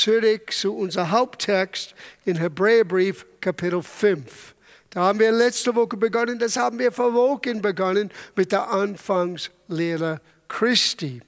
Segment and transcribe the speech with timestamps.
[0.00, 1.94] zurück zu unserem Haupttext
[2.24, 4.54] in Hebräerbrief Kapitel 5.
[4.90, 10.20] Da haben wir letzte Woche begonnen, das haben wir vor Wochen begonnen mit der Anfangslehre
[10.48, 11.22] Christi.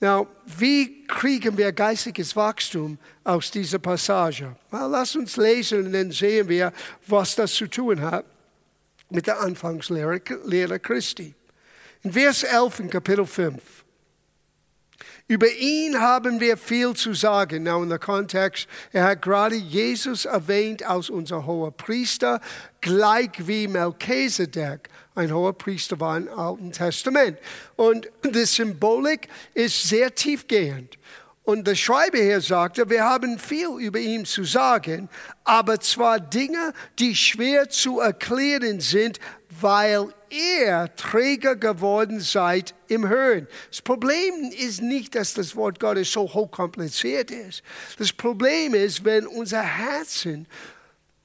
[0.00, 4.54] Now, wie kriegen wir geistiges Wachstum aus dieser Passage?
[4.70, 6.72] Well, lass uns lesen und dann sehen wir,
[7.06, 8.26] was das zu tun hat
[9.08, 11.34] mit der Anfangslehre Lehre Christi.
[12.02, 13.85] In Vers 11 in Kapitel 5.
[15.28, 17.64] Über ihn haben wir viel zu sagen.
[17.64, 22.40] Now in der Kontext, er hat gerade Jesus erwähnt als unser hoher Priester,
[22.80, 27.38] gleich wie Melchizedek ein hoher Priester war im Alten Testament.
[27.74, 30.98] Und die Symbolik ist sehr tiefgehend.
[31.42, 35.08] Und der Schreiber hier sagte, wir haben viel über ihn zu sagen,
[35.44, 39.20] aber zwar Dinge, die schwer zu erklären sind,
[39.60, 43.48] weil ihr Träger geworden seid im Hören.
[43.70, 47.62] Das Problem ist nicht, dass das Wort Gottes so hochkompliziert ist.
[47.98, 50.46] Das Problem ist, wenn unser Herzen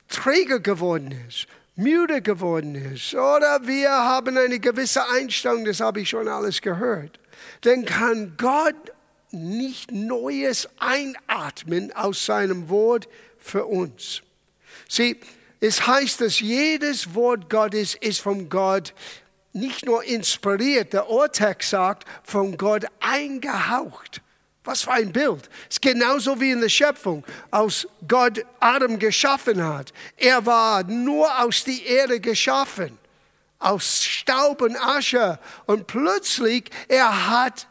[0.08, 6.10] Träger geworden ist, müde geworden ist oder wir haben eine gewisse Einstellung, das habe ich
[6.10, 7.20] schon alles gehört,
[7.62, 8.76] dann kann Gott
[9.32, 13.07] nicht Neues einatmen aus seinem Wort
[13.38, 14.22] für uns.
[14.90, 15.18] Sieh,
[15.62, 18.95] es heißt, dass jedes Wort Gottes ist von Gott
[19.54, 24.21] nicht nur inspiriert, der Urtext sagt, von Gott eingehaucht.
[24.63, 25.49] Was für ein Bild.
[25.70, 29.93] Es ist genauso wie in der Schöpfung, als Gott Adam geschaffen hat.
[30.17, 32.98] Er war nur aus der Erde geschaffen,
[33.59, 35.37] aus Staub und Asche.
[35.67, 37.67] Und plötzlich, er hat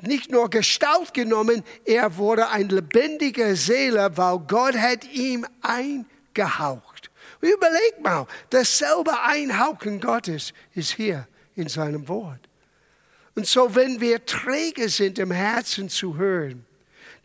[0.00, 6.89] nicht nur Gestalt genommen, er wurde eine lebendige Seele, weil Gott hat ihm eingehaucht.
[7.40, 12.40] Überleg mal, dasselbe Einhauchen Gottes ist hier in seinem Wort.
[13.34, 16.66] Und so, wenn wir träge sind, im Herzen zu hören,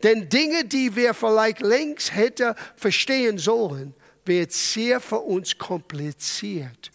[0.02, 3.94] denn Dinge, die wir vielleicht längst hätten verstehen sollen,
[4.24, 6.90] wird sehr für uns kompliziert.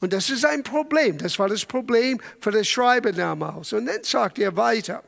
[0.00, 1.16] Und das ist ein Problem.
[1.16, 3.72] Das war das Problem für das Schreiber damals.
[3.72, 5.02] Und dann sagt er weiter.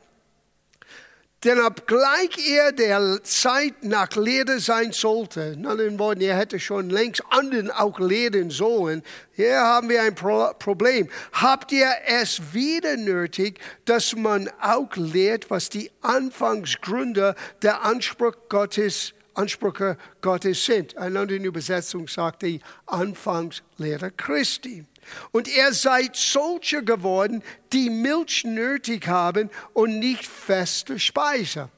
[1.45, 6.89] Denn obgleich er der Zeit nach Lehre sein sollte, in anderen Worten, er hätte schon
[6.89, 11.07] längst anderen auch lehren sollen, hier haben wir ein Problem.
[11.33, 19.13] Habt ihr es wieder nötig, dass man auch lehrt, was die Anfangsgründe der Anspruch Gottes
[19.35, 20.97] Ansprüche Gottes sind.
[20.97, 24.85] Eine andere Übersetzung sagt die Anfangslehre Christi.
[25.31, 27.43] Und ihr seid solche geworden,
[27.73, 31.69] die Milch nötig haben und nicht feste Speise.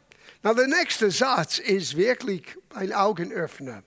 [0.43, 2.43] Na, der nächste Satz ist wirklich
[2.73, 3.83] ein Augenöffner.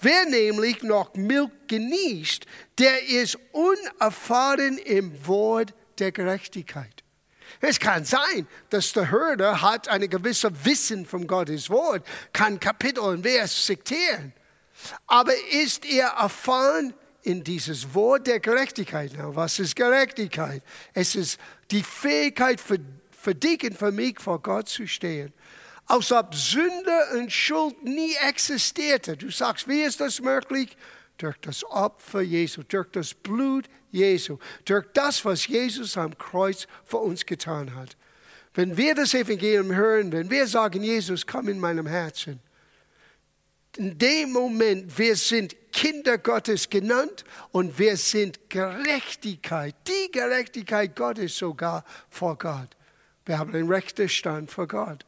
[0.00, 2.44] Wer nämlich noch Milch genießt,
[2.78, 7.02] der ist unerfahren im Wort der Gerechtigkeit.
[7.60, 13.00] Es kann sein, dass der Hörer hat eine gewisse Wissen von Gottes Wort, kann Kapitel
[13.00, 14.32] und Vers zitieren.
[15.06, 19.16] Aber ist er erfahren in dieses Wort der Gerechtigkeit.
[19.16, 20.62] Now, was ist Gerechtigkeit?
[20.92, 21.38] Es ist
[21.70, 22.78] die Fähigkeit für,
[23.10, 25.32] für dich und für mich vor Gott zu stehen.
[25.86, 29.16] Als ob Sünde und Schuld nie existierte.
[29.16, 30.76] Du sagst, wie ist das möglich?
[31.18, 36.98] Durch das Opfer Jesu, durch das Blut Jesu, durch das, was Jesus am Kreuz für
[36.98, 37.96] uns getan hat.
[38.54, 42.40] Wenn wir das Evangelium hören, wenn wir sagen, Jesus, komm in meinem Herzen,
[43.76, 51.36] in dem Moment, wir sind Kinder Gottes genannt und wir sind Gerechtigkeit, die Gerechtigkeit Gottes
[51.36, 52.76] sogar vor Gott.
[53.24, 55.04] Wir haben einen rechten Stand vor Gott.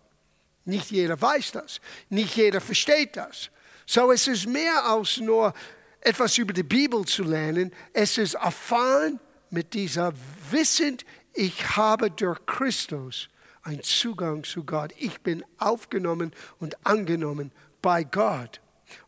[0.65, 3.51] Nicht jeder weiß das, nicht jeder versteht das.
[3.87, 5.53] So es ist mehr als nur
[6.01, 9.21] etwas über die Bibel zu lernen, es ist erfahren
[9.51, 10.13] mit dieser
[10.51, 11.05] Wissend,
[11.35, 13.29] ich habe durch Christus
[13.63, 14.93] einen Zugang zu Gott.
[14.99, 17.51] Ich bin aufgenommen und angenommen
[17.83, 18.61] bei Gott.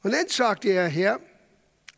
[0.02, 1.20] Und dann sagt er hier,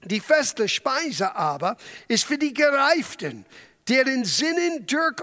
[0.04, 1.76] die feste Speise aber
[2.06, 3.44] ist für die Gereiften,
[3.88, 5.16] deren Sinnen durch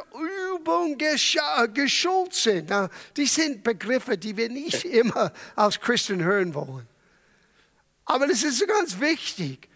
[0.53, 2.69] Übung geschult sind.
[2.69, 6.87] Na, die sind Begriffe, die wir nicht immer als Christen hören wollen.
[8.05, 9.69] Aber das ist ganz wichtig,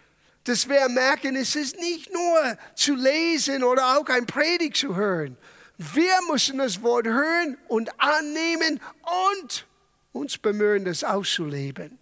[0.43, 5.37] dass wir merken, es ist nicht nur zu lesen oder auch ein Predigt zu hören.
[5.77, 8.79] Wir müssen das Wort hören und annehmen
[9.41, 9.65] und
[10.11, 11.97] uns bemühen, das auszuleben.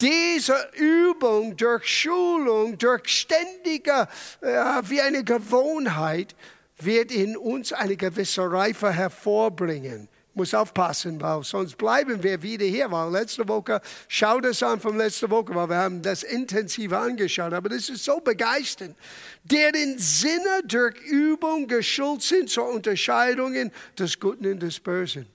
[0.00, 4.08] Diese Übung durch Schulung, durch ständige,
[4.42, 6.34] äh, wie eine Gewohnheit,
[6.78, 10.08] wird in uns eine gewisse Reife hervorbringen.
[10.34, 12.90] Muss aufpassen, weil sonst bleiben wir wieder hier.
[12.92, 17.54] Weil letzte Woche, schau das an von letzter Woche, weil wir haben das intensiv angeschaut.
[17.54, 18.94] Aber das ist so begeisternd.
[19.44, 25.26] Deren Sinne durch Übung geschult sind zur Unterscheidung des Guten und des Bösen.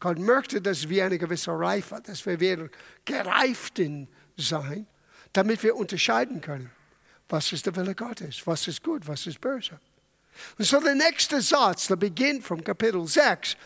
[0.00, 2.70] Gott möchte, dass wir eine gewisse Reife, dass wir werden
[3.04, 4.86] gereiften sein,
[5.32, 6.70] damit wir unterscheiden können,
[7.28, 9.80] was ist der Wille Gottes, was ist gut, was ist böse.
[10.58, 13.56] Und so der nächste Satz, der beginnt vom Kapitel 6,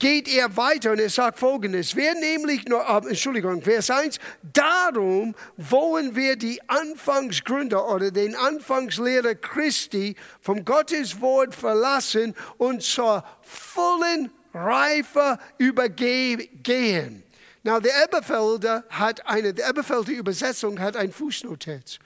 [0.00, 5.34] geht er weiter und er sagt folgendes, wer nämlich, nur, äh, Entschuldigung, Vers 1, darum
[5.56, 14.32] wollen wir die Anfangsgründe oder den Anfangslehrer Christi vom Gottes Wort verlassen und zur vollen
[14.54, 17.22] Reife übergehen.
[17.62, 21.98] Now, der Elberfelder hat eine, die Elberfelder Übersetzung hat ein Fußnotiz.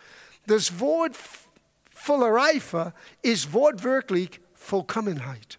[0.46, 1.16] Das Wort
[1.90, 2.92] voller Reife
[3.22, 5.58] ist wortwörtlich Vollkommenheit.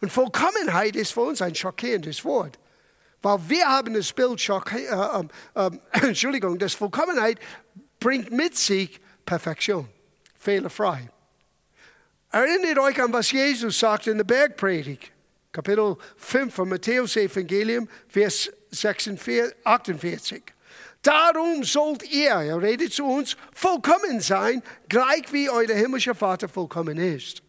[0.00, 2.58] Und Vollkommenheit ist für uns ein schockierendes Wort.
[3.20, 5.24] Weil wir haben das Bild, Schock, äh, äh,
[5.54, 5.70] äh,
[6.06, 7.38] Entschuldigung, das Vollkommenheit
[7.98, 9.88] bringt mit sich Perfektion,
[10.38, 11.10] fehlerfrei.
[12.30, 15.10] Erinnert euch an, was Jesus sagt in der Bergpredigt,
[15.52, 20.42] Kapitel 5 von Matthäus Evangelium, Vers 46, 48.
[21.02, 26.98] Darum sollt ihr, er redet zu uns, vollkommen sein, gleich wie euer himmlischer Vater vollkommen
[26.98, 27.42] ist.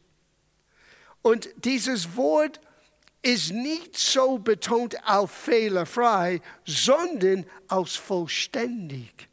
[1.22, 2.62] Und dieses Wort
[3.22, 9.28] ist nicht so betont auf fehlerfrei, sondern aus vollständig,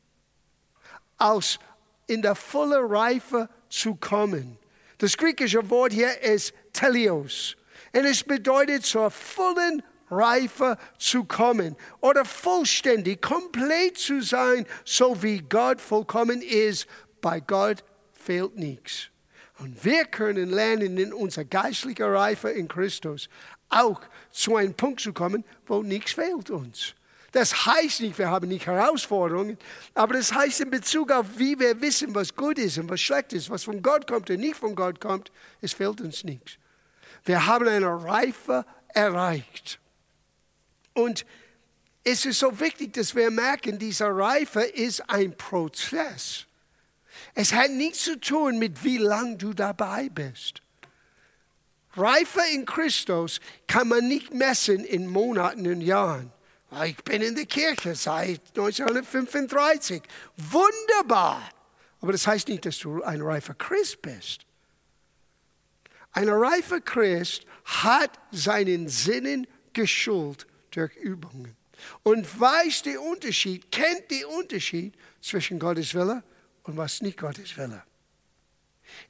[1.18, 1.60] aus
[2.08, 4.58] in der vollen Reife zu kommen.
[4.98, 7.56] Das griechische Wort hier ist telios
[7.92, 15.38] und es bedeutet zur vollen Reife zu kommen oder vollständig, komplett zu sein, so wie
[15.38, 16.86] Gott vollkommen ist.
[17.20, 19.08] Bei Gott fehlt nichts.
[19.58, 23.28] Und wir können lernen, in unserer geistlichen Reife in Christus
[23.68, 24.00] auch
[24.30, 26.94] zu einem Punkt zu kommen, wo nichts fehlt uns.
[27.32, 29.58] Das heißt nicht, wir haben nicht Herausforderungen,
[29.94, 33.32] aber das heißt in Bezug auf, wie wir wissen, was gut ist und was schlecht
[33.32, 36.58] ist, was von Gott kommt und nicht von Gott kommt, es fehlt uns nichts.
[37.26, 39.78] Wir haben eine Reife erreicht.
[40.94, 41.26] Und
[42.04, 46.46] es ist so wichtig, dass wir merken, diese Reife ist ein Prozess.
[47.34, 50.62] Es hat nichts zu tun mit, wie lange du dabei bist.
[51.96, 56.32] Reife in Christus kann man nicht messen in Monaten und Jahren.
[56.84, 60.02] Ich bin in der Kirche seit 1935.
[60.36, 61.42] Wunderbar.
[62.00, 64.45] Aber das heißt nicht, dass du ein reifer Christ bist.
[66.16, 71.54] Ein reifer Christ hat seinen Sinnen geschult durch Übungen
[72.04, 76.22] und weiß den Unterschied, kennt den Unterschied zwischen Gottes Wille
[76.62, 77.82] und was nicht Gottes Wille.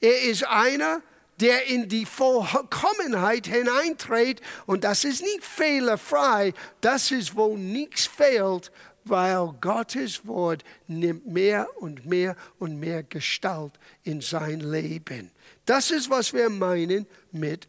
[0.01, 1.01] Er ist einer,
[1.39, 8.73] der in die Vollkommenheit hineintritt und das ist nicht fehlerfrei, das ist, wo nichts fehlt,
[9.05, 15.31] weil Gottes Wort nimmt mehr und mehr und mehr Gestalt in sein Leben.
[15.67, 17.69] Das ist, was wir meinen mit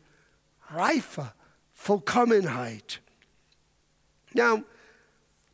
[0.70, 1.34] reifer
[1.74, 3.02] Vollkommenheit.
[4.34, 4.64] Now,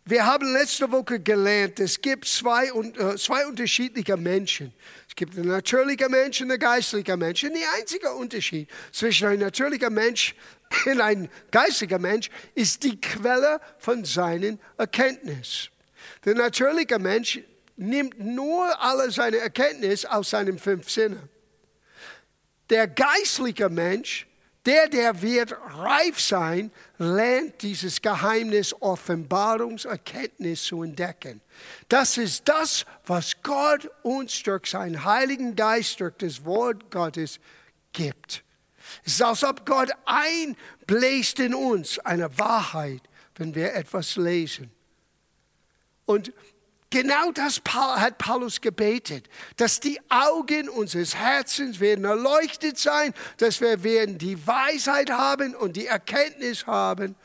[0.05, 4.73] wir haben letzte Woche gelernt, es gibt zwei, äh, zwei unterschiedliche Menschen.
[5.07, 7.43] Es gibt einen natürlichen Mensch und einen geistlichen Mensch.
[7.45, 10.35] Und der einzige Unterschied zwischen einem natürlichen Mensch
[10.85, 15.69] und einem geistlichen Mensch ist die Quelle von seinen Erkenntnis.
[16.25, 17.39] Der natürliche Mensch
[17.77, 21.29] nimmt nur alle seine Erkenntnis aus seinen fünf Sinnen.
[22.69, 24.27] Der geistliche Mensch
[24.65, 31.41] der, der wird reif sein, lernt dieses Geheimnis Offenbarungserkenntnis zu entdecken.
[31.89, 37.41] Das ist das, was Gott uns durch seinen Heiligen Geist, durch das Wort Gottes
[37.91, 38.43] gibt.
[39.03, 43.01] Es ist, als ob Gott einbläst in uns eine Wahrheit,
[43.35, 44.71] wenn wir etwas lesen.
[46.05, 46.31] Und
[46.93, 53.83] Genau das hat Paulus gebetet, dass die Augen unseres Herzens werden erleuchtet sein, dass wir
[53.83, 57.15] werden die Weisheit haben und die Erkenntnis haben,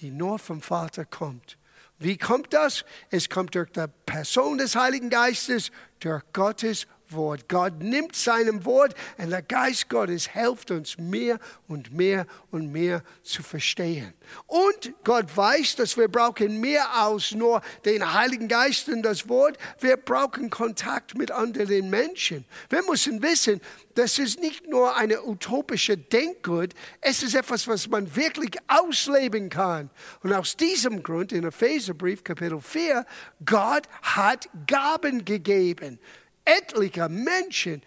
[0.00, 1.58] die nur vom Vater kommt.
[2.00, 2.84] Wie kommt das?
[3.08, 7.48] Es kommt durch die Person des Heiligen Geistes, durch Gottes Wort.
[7.48, 13.02] Gott nimmt seinem Wort und der Geist Gottes hilft uns mehr und mehr und mehr
[13.22, 14.12] zu verstehen.
[14.46, 19.58] Und Gott weiß, dass wir brauchen mehr als nur den Heiligen Geist und das Wort.
[19.80, 22.44] Wir brauchen Kontakt mit anderen Menschen.
[22.68, 23.60] Wir müssen wissen,
[23.94, 29.90] das ist nicht nur eine utopische Denkgut, es ist etwas, was man wirklich ausleben kann.
[30.22, 33.06] Und aus diesem Grund in Epheserbrief Kapitel 4,
[33.44, 36.00] Gott hat Gaben gegeben
[36.44, 37.82] etliche Menschen,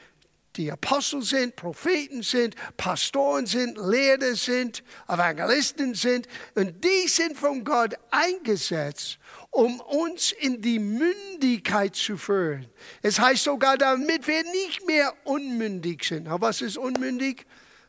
[0.55, 6.27] die Apostel sind, Propheten sind, Pastoren sind, Lehrer sind, Evangelisten sind.
[6.55, 9.19] Und die sind von Gott eingesetzt,
[9.51, 12.67] um uns in die Mündigkeit zu führen.
[13.03, 16.27] Es heißt sogar, damit wir nicht mehr unmündig sind.
[16.27, 17.45] Aber was ist unmündig?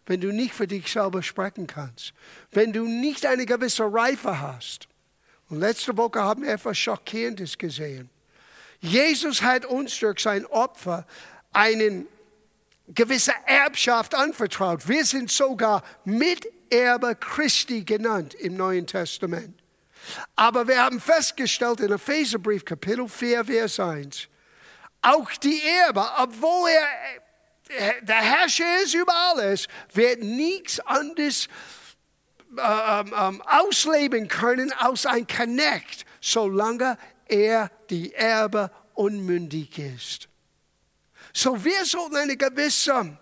[0.09, 2.15] wenn du nicht für dich selber sprechen kannst,
[2.51, 4.89] wenn du nicht eine gewisse Reife hast.
[5.51, 8.11] Und letzte Woche haben wir etwas Schockierendes gesehen.
[8.81, 11.07] Jesus hat uns durch sein Opfer
[11.53, 12.07] eine
[12.89, 14.89] gewisse Erbschaft anvertraut.
[14.89, 19.59] Wir sind sogar Miterbe Christi genannt im Neuen Testament.
[20.37, 24.29] Aber wir haben festgestellt in Epheserbrief Kapitel 4, Vers 1,
[25.03, 26.87] auch die Erbe, obwohl er
[28.03, 31.49] der Herrscher ist über alles, wird nichts anderes
[32.57, 36.97] äh, ähm, ausleben können als ein Connect, solange
[37.29, 40.29] er die Erbe unmündig ist.
[41.33, 43.19] So wir sollten eine gewisse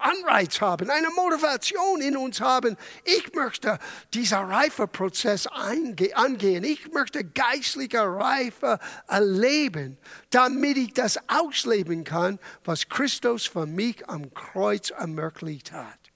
[0.00, 2.76] Anreiz haben, eine Motivation in uns haben.
[3.04, 3.78] Ich möchte
[4.14, 6.64] dieser Reifeprozess angehen.
[6.64, 9.98] Ich möchte geistliche Reife erleben,
[10.30, 16.09] damit ich das ausleben kann, was Christus für mich am Kreuz ermöglicht hat.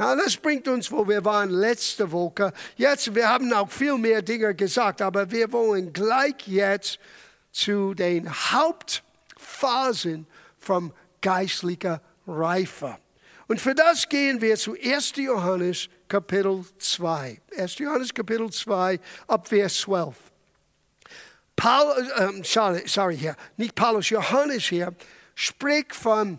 [0.00, 2.54] Ja, das bringt uns, wo wir waren letzte Woche.
[2.78, 6.98] Jetzt, wir haben auch viel mehr Dinge gesagt, aber wir wollen gleich jetzt
[7.52, 10.26] zu den Hauptphasen
[10.58, 12.96] vom geistlicher Reife.
[13.46, 15.16] Und für das gehen wir zu 1.
[15.16, 17.38] Johannes Kapitel 2.
[17.58, 17.76] 1.
[17.76, 20.16] Johannes Kapitel 2 ab Vers 12.
[21.56, 24.94] Paul, ähm, sorry, sorry hier, nicht Paulus, Johannes hier
[25.34, 26.38] spricht von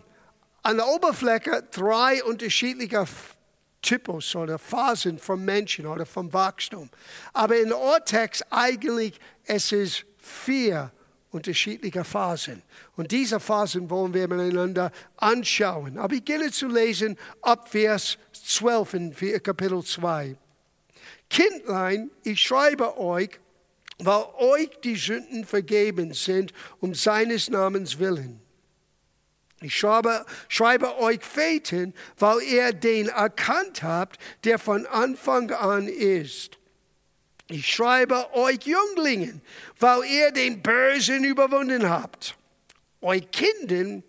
[0.64, 3.06] an der Oberfläche drei unterschiedliche
[3.82, 6.88] Typus oder Phasen vom Menschen oder vom Wachstum.
[7.32, 10.92] Aber in Urtext eigentlich es ist vier
[11.30, 12.62] unterschiedliche Phasen.
[12.96, 15.98] Und diese Phasen wollen wir miteinander anschauen.
[15.98, 20.36] Aber ich gehe zu lesen ab Vers 12 in Kapitel 2.
[21.28, 23.40] Kindlein, ich schreibe euch,
[23.98, 28.41] weil euch die Sünden vergeben sind, um seines Namens willen.
[29.62, 36.58] Ich schreibe, schreibe euch Vätern, weil ihr den erkannt habt, der von Anfang an ist.
[37.48, 39.42] Ich schreibe euch Jünglingen,
[39.78, 42.36] weil ihr den Bösen überwunden habt.
[43.00, 44.02] Euch Kindern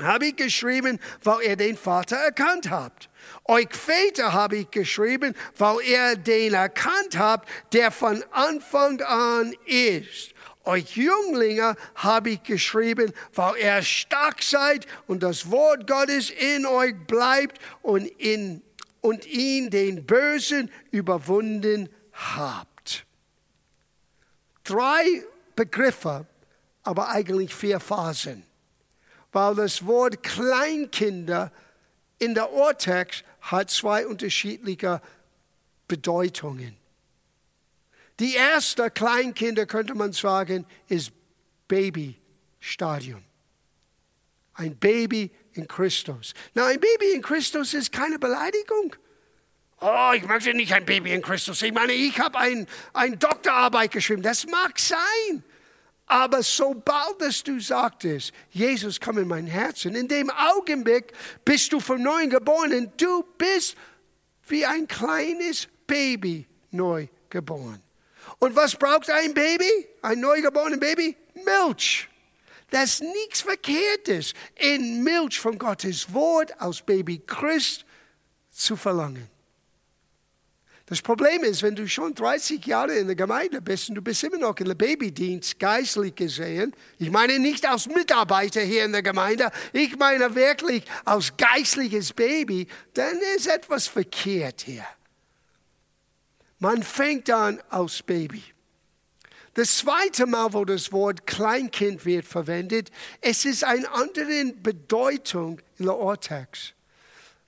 [0.00, 3.08] habe ich geschrieben, weil ihr den Vater erkannt habt.
[3.44, 10.34] Euch Väter habe ich geschrieben, weil ihr den erkannt habt, der von Anfang an ist.
[10.66, 16.94] Euch Jünglinge habe ich geschrieben, weil ihr stark seid und das Wort Gottes in euch
[17.06, 18.62] bleibt und, in,
[19.00, 23.06] und ihn den Bösen überwunden habt.
[24.64, 25.22] Drei
[25.54, 26.26] Begriffe,
[26.82, 28.42] aber eigentlich vier Phasen,
[29.30, 31.52] weil das Wort Kleinkinder
[32.18, 35.00] in der Urtext hat zwei unterschiedliche
[35.86, 36.76] Bedeutungen.
[38.18, 41.12] Die erste Kleinkinder, könnte man sagen, ist
[41.68, 43.22] Babystadium.
[44.54, 46.32] Ein Baby in Christus.
[46.54, 48.96] Na, ein Baby in Christus ist keine Beleidigung.
[49.80, 51.60] Oh, ich möchte nicht ein Baby in Christus.
[51.60, 54.22] Ich meine, ich habe ein, ein Doktorarbeit geschrieben.
[54.22, 55.44] Das mag sein.
[56.06, 61.12] Aber sobald es du sagtest, Jesus komm in mein Herzen, in dem Augenblick
[61.44, 62.92] bist du vom Neuen geboren.
[62.96, 63.76] Du bist
[64.46, 67.82] wie ein kleines Baby neu geboren.
[68.38, 71.16] Und was braucht ein Baby, ein neugeborenes Baby?
[71.34, 72.08] Milch.
[72.70, 77.84] Das nichts Verkehrtes, in Milch von Gottes Wort aus Baby Christ
[78.50, 79.28] zu verlangen.
[80.88, 84.22] Das Problem ist, wenn du schon 30 Jahre in der Gemeinde bist und du bist
[84.22, 89.02] immer noch in der Babydienst, geistlich gesehen, ich meine nicht als Mitarbeiter hier in der
[89.02, 94.86] Gemeinde, ich meine wirklich als geistliches Baby, dann ist etwas verkehrt hier.
[96.58, 98.42] Man fängt an als Baby.
[99.54, 102.90] Das zweite Mal, wo das Wort Kleinkind wird verwendet,
[103.22, 106.74] es ist eine andere Bedeutung in der Urtext.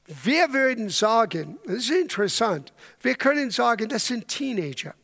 [0.06, 2.72] Wir würden sagen, das ist interessant,
[3.02, 4.94] wir können sagen, das sind Teenager.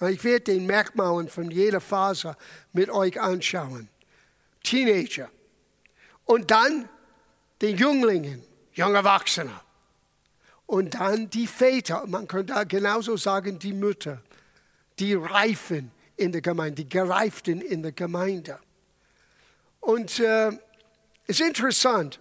[0.00, 2.36] Ich werde den Merkmalen von jeder Phase
[2.72, 3.88] mit euch anschauen.
[4.62, 5.30] Teenager.
[6.24, 6.88] Und dann
[7.60, 9.52] den Jünglingen, junge Erwachsene.
[10.72, 14.22] Und dann die Väter, man könnte genauso sagen, die Mütter,
[14.98, 18.58] die Reifen in der Gemeinde, die Gereiften in der Gemeinde.
[19.80, 20.48] Und äh,
[21.26, 22.20] es ist interessant,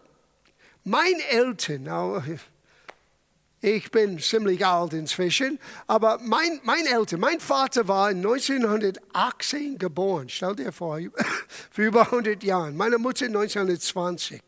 [0.84, 2.42] meine Eltern,
[3.62, 10.58] ich bin ziemlich alt inzwischen, aber mein, mein Eltern, mein Vater war 1918 geboren, stell
[10.58, 11.00] dir vor,
[11.72, 12.72] für über 100 Jahre.
[12.72, 14.44] Meine Mutter 1920.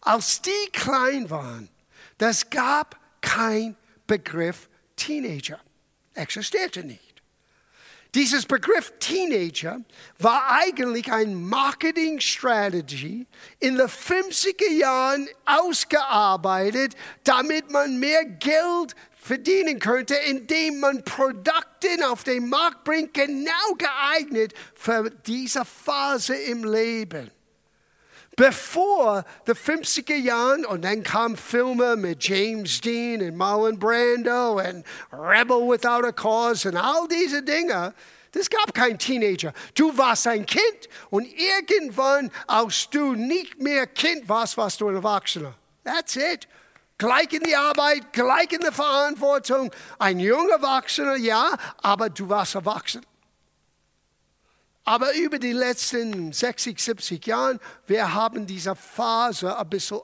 [0.00, 1.68] Als die klein waren,
[2.16, 5.60] das gab kein Begriff Teenager.
[6.14, 7.10] Existierte nicht.
[8.14, 9.80] Dieses Begriff Teenager
[10.18, 13.26] war eigentlich ein Marketingstrategie
[13.60, 22.24] in den 50er Jahren ausgearbeitet, damit man mehr Geld verdienen könnte, indem man Produkte auf
[22.24, 27.30] den Markt bringt, genau geeignet für diese Phase im Leben.
[28.40, 34.82] Bevor die 50er Jahren und dann kamen Filme mit James Dean und Marlon Brando und
[35.12, 37.92] Rebel Without a Cause und all diese Dinge.
[38.34, 39.52] Es gab kein Teenager.
[39.74, 44.94] Du warst ein Kind und irgendwann, als du nicht mehr Kind warst, warst du ein
[44.94, 45.54] Erwachsener.
[45.84, 46.48] That's it.
[46.96, 49.70] Gleich in die Arbeit, gleich in der Verantwortung.
[49.98, 53.04] Ein junger Erwachsener, ja, aber du warst erwachsen.
[54.90, 60.00] Aber über die letzten 60, 70 Jahre, wir haben diese Phase ein bisschen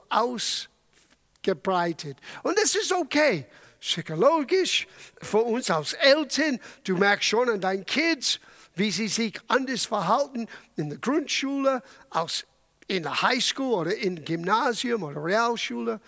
[1.42, 2.16] ausgebreitet.
[2.44, 3.46] Und das ist okay.
[3.80, 4.86] Psychologisch,
[5.20, 8.38] für uns als Eltern, du merkst schon an deinen Kids,
[8.76, 12.46] wie sie sich anders verhalten in der Grundschule als
[12.86, 16.00] in der Highschool oder im Gymnasium oder Realschule.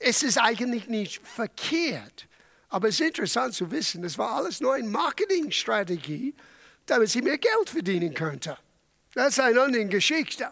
[0.00, 2.26] Es ist eigentlich nicht verkehrt.
[2.68, 6.34] Aber es ist interessant zu wissen, das war alles nur eine Marketingstrategie,
[6.86, 8.56] damit sie mehr Geld verdienen könnte.
[9.14, 10.50] Das ist eine andere Geschichte.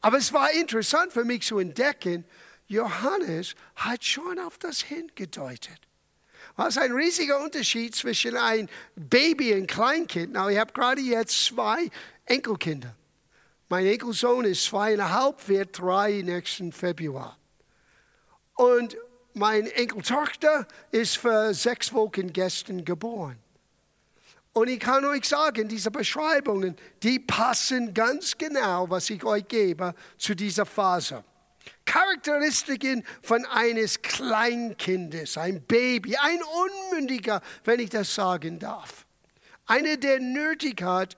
[0.00, 2.24] Aber es war interessant für mich zu entdecken,
[2.66, 5.80] Johannes hat schon auf das hingedeutet.
[6.56, 10.32] Was ein riesiger Unterschied zwischen ein Baby und Kleinkind.
[10.32, 11.90] Na, ich habe gerade jetzt zwei
[12.26, 12.94] Enkelkinder.
[13.68, 17.36] Mein Enkelsohn ist zweieinhalb, wird drei nächsten Februar.
[18.54, 18.96] Und
[19.32, 23.38] meine Enkeltochter ist für sechs Wochen gestern geboren.
[24.54, 29.94] Und ich kann euch sagen, diese Beschreibungen, die passen ganz genau, was ich euch gebe,
[30.16, 31.24] zu dieser Phase.
[31.84, 36.38] Charakteristiken von eines Kleinkindes, ein Baby, ein
[36.92, 39.06] Unmündiger, wenn ich das sagen darf.
[39.66, 41.16] Einer, der nötig hat,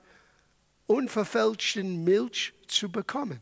[0.87, 3.39] unverfälschten Milch zu bekommen.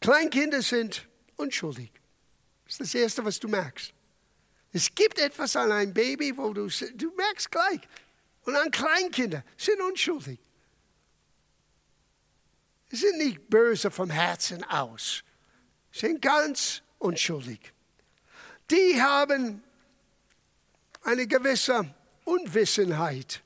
[0.00, 1.90] Kleinkinder sind unschuldig.
[2.64, 3.92] Das ist das Erste, was du merkst.
[4.74, 7.80] Es gibt etwas an einem Baby, wo du, du merkst gleich.
[8.44, 10.40] Und an Kleinkinder sind unschuldig.
[12.90, 15.22] Sie sind nicht böse vom Herzen aus.
[15.92, 17.72] Sie sind ganz unschuldig.
[18.68, 19.62] Die haben
[21.02, 21.94] eine gewisse
[22.24, 23.42] Unwissenheit.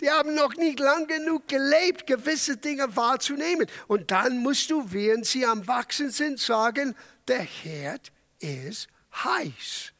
[0.00, 3.68] Die haben noch nicht lang genug gelebt, gewisse Dinge wahrzunehmen.
[3.86, 6.96] Und dann musst du, während sie am Wachsen sind, sagen,
[7.28, 9.93] der Herd ist heiß.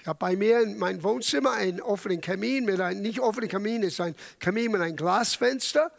[0.00, 3.82] Ich habe bei mir in meinem Wohnzimmer einen offenen Kamin, mit einem nicht offenen Kamin,
[3.82, 5.92] ist ein Kamin mit einem Glasfenster.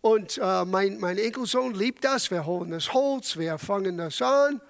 [0.00, 2.30] Und äh, mein, mein Enkelsohn liebt das.
[2.30, 4.60] Wir holen das Holz, wir fangen das an.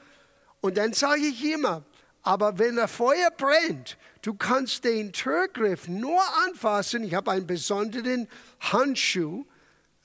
[0.63, 1.85] Und dann sage ich immer,
[2.23, 7.05] aber wenn das Feuer brennt, du kannst den Türgriff nur anfassen.
[7.05, 8.29] Ich habe einen besonderen
[8.61, 9.45] Handschuh,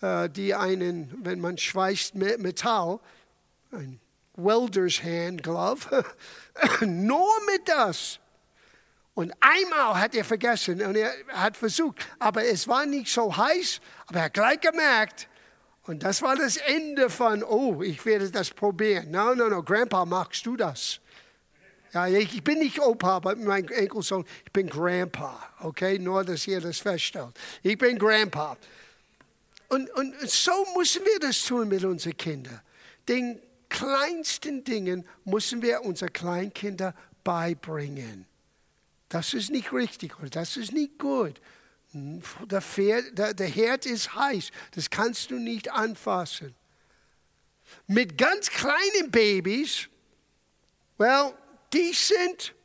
[0.01, 2.99] äh, die einen, wenn man schweißt Metall,
[3.71, 4.01] ein
[4.36, 6.06] Welder's Hand Glove,
[6.82, 8.19] nur mit das.
[9.15, 13.80] Und einmal hat er vergessen und er hat versucht, aber es war nicht so heiß,
[14.08, 15.28] aber er hat gleich gemerkt,
[15.86, 19.12] und das war das Ende von, oh, ich werde das probieren.
[19.12, 21.02] No, no, no, Grandpa, machst du das?
[21.91, 25.99] Ja, ich bin nicht Opa, aber mein Enkelsohn, ich bin Grandpa, okay?
[25.99, 27.38] Nur, dass ihr das feststellt.
[27.62, 28.58] Ich bin Grandpa.
[29.67, 32.62] Und, und so müssen wir das tun mit unseren Kindern.
[33.08, 38.26] Den kleinsten Dingen müssen wir unseren Kleinkinder beibringen.
[39.13, 41.39] Das ist nicht richtig oder das ist nicht gut.
[41.93, 46.56] Der, Pferd, der, der Herd ist heiß, das kannst du nicht anfassen.
[47.86, 49.88] Mit ganz kleinen Babys,
[50.97, 51.36] well,
[51.73, 52.56] die sind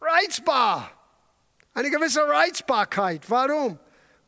[0.00, 0.92] reizbar.
[1.74, 3.28] Eine gewisse Reizbarkeit.
[3.28, 3.76] Warum?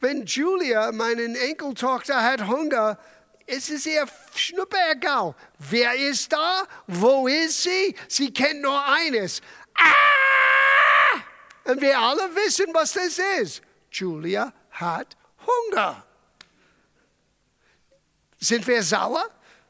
[0.01, 2.99] Wenn Julia, meine Enkeltochter, hat Hunger,
[3.47, 5.37] ist es ihr schnupperegal.
[5.71, 6.65] Wer ist da?
[6.89, 7.95] Wo ist sie?
[8.09, 9.41] Sie kennt nur eines.
[9.75, 10.72] Ah!
[11.65, 13.63] Und wir alle wissen, was das ist.
[13.91, 16.05] Julia hat Hunger.
[18.39, 19.25] Sind wir sauer?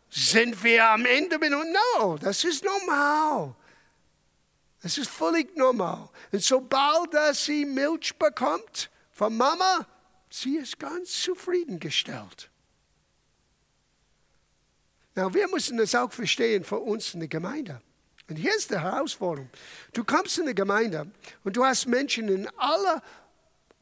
[0.08, 1.68] Sind wir am Ende mit uns?
[1.98, 3.54] No, das ist normal.
[4.82, 6.08] Das ist völlig normal.
[6.32, 9.86] Und sobald sie Milch bekommt von Mama,
[10.28, 12.50] sie ist ganz zufriedengestellt.
[15.14, 17.80] Na, wir müssen das auch verstehen für uns in der Gemeinde.
[18.32, 19.50] Und hier ist die Herausforderung.
[19.92, 21.06] Du kommst in die Gemeinde
[21.44, 23.02] und du hast Menschen in aller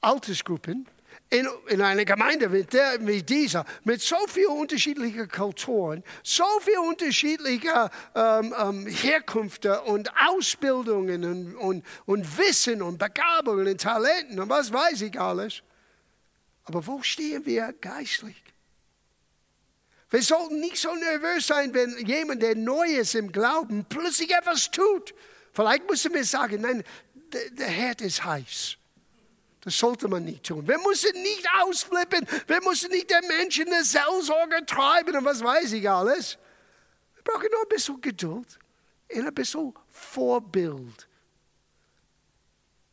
[0.00, 0.88] Altersgruppen,
[1.28, 6.88] in, in einer Gemeinde mit, der, mit dieser, mit so vielen unterschiedlichen Kulturen, so vielen
[6.88, 7.70] unterschiedlichen
[8.16, 14.72] ähm, ähm, Herkünften und Ausbildungen und, und, und Wissen und Begabungen und Talenten und was
[14.72, 15.62] weiß ich alles.
[16.64, 18.42] Aber wo stehen wir geistlich?
[20.10, 24.70] Wir sollten nicht so nervös sein, wenn jemand, der neu ist im Glauben, plötzlich etwas
[24.70, 25.14] tut.
[25.52, 26.82] Vielleicht müssen wir sagen, nein,
[27.14, 28.76] der, der Herd ist heiß.
[29.60, 30.66] Das sollte man nicht tun.
[30.66, 32.26] Wir müssen nicht ausflippen.
[32.46, 36.38] Wir müssen nicht den Menschen eine Seelsorge treiben und was weiß ich alles.
[37.14, 38.58] Wir brauchen nur ein bisschen Geduld
[39.14, 41.08] und ein bisschen Vorbild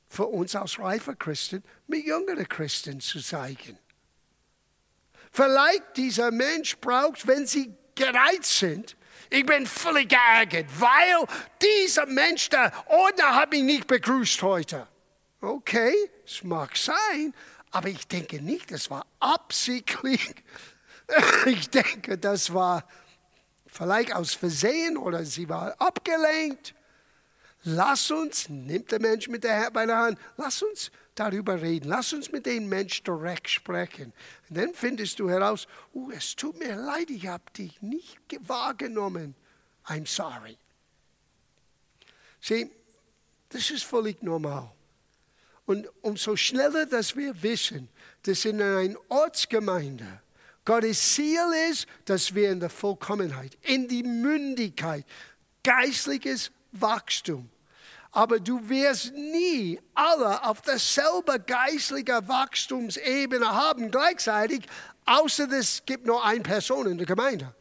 [0.10, 3.78] für uns als reife Christen mit jüngeren Christen zu zeigen.
[5.38, 8.98] Vielleicht dieser Mensch braucht, wenn sie gereizt sind,
[9.30, 11.28] ich bin völlig geärgert, weil
[11.62, 14.88] dieser Mensch, der Ordner, hat mich nicht begrüßt heute.
[15.40, 15.94] Okay,
[16.26, 17.36] es mag sein,
[17.70, 20.34] aber ich denke nicht, das war absichtlich.
[21.46, 22.86] Ich denke, das war
[23.68, 26.74] vielleicht aus Versehen oder sie war abgelenkt.
[27.64, 31.90] Lass uns, nimmt der Mensch mit der bei der Hand, lass uns darüber reden.
[31.90, 34.14] Lass uns mit dem Mensch direkt sprechen.
[34.50, 39.36] Und dann findest du heraus, oh, es tut mir leid, ich habe dich nicht wahrgenommen.
[39.86, 40.58] I'm sorry.
[42.42, 42.70] Sieh,
[43.50, 44.72] das ist völlig normal.
[45.66, 47.90] Und umso schneller, dass wir wissen,
[48.24, 50.22] dass in einer Ortsgemeinde
[50.64, 55.06] Gottes Ziel ist, dass wir in der Vollkommenheit, in die Mündigkeit,
[55.64, 57.50] geistliches Wachstum.
[58.12, 64.66] Aber du wirst nie alle auf derselbe geistliche Wachstumsebene haben gleichzeitig,
[65.06, 67.54] außer es gibt nur eine Person in der Gemeinde.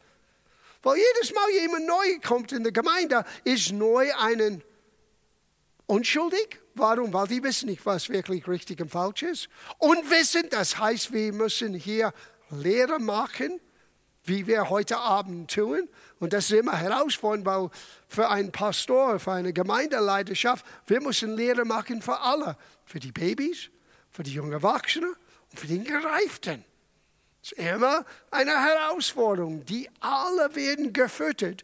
[0.83, 4.63] Weil jedes Mal jemand neu kommt in der Gemeinde, ist neu einen
[5.85, 7.11] unschuldig Warum?
[7.11, 9.49] Weil die wissen nicht, was wirklich richtig und falsch ist.
[9.79, 12.13] Und wissen, das heißt, wir müssen hier
[12.49, 13.59] Lehre machen,
[14.27, 15.87] wie wir heute Abend tun.
[16.19, 17.69] Und das ist immer herausfordernd, weil
[18.07, 22.57] für einen Pastor, für eine Gemeindeleiterschaft, wir müssen Lehre machen für alle.
[22.85, 23.69] Für die Babys,
[24.11, 25.13] für die jungen Erwachsenen
[25.51, 26.63] und für den Gereiften.
[27.41, 29.65] Das ist immer eine Herausforderung.
[29.65, 31.63] Die alle werden gefüttert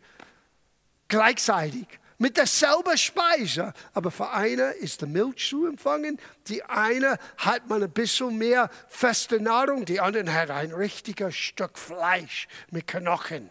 [1.07, 1.87] gleichzeitig
[2.23, 3.73] mit derselben Speise.
[3.93, 8.69] Aber für eine ist die Milch zu empfangen, die eine hat man ein bisschen mehr
[8.87, 13.49] feste Nahrung, die andere hat ein richtiges Stück Fleisch mit Knochen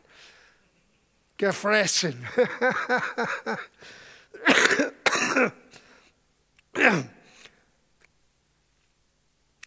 [1.36, 2.26] gefressen.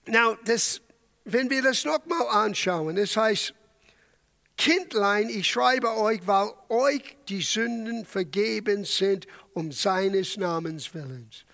[0.08, 0.82] Now, das,
[1.26, 3.54] wenn wir das nochmal anschauen, das heißt,
[4.58, 11.46] Kindlein, ich schreibe euch, weil euch die Sünden vergeben sind, um seines Namens willens.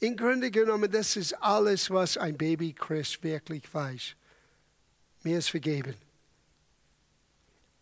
[0.00, 4.14] Im Grunde genommen, das ist alles, was ein Baby Christ wirklich weiß.
[5.22, 5.94] Mir ist vergeben.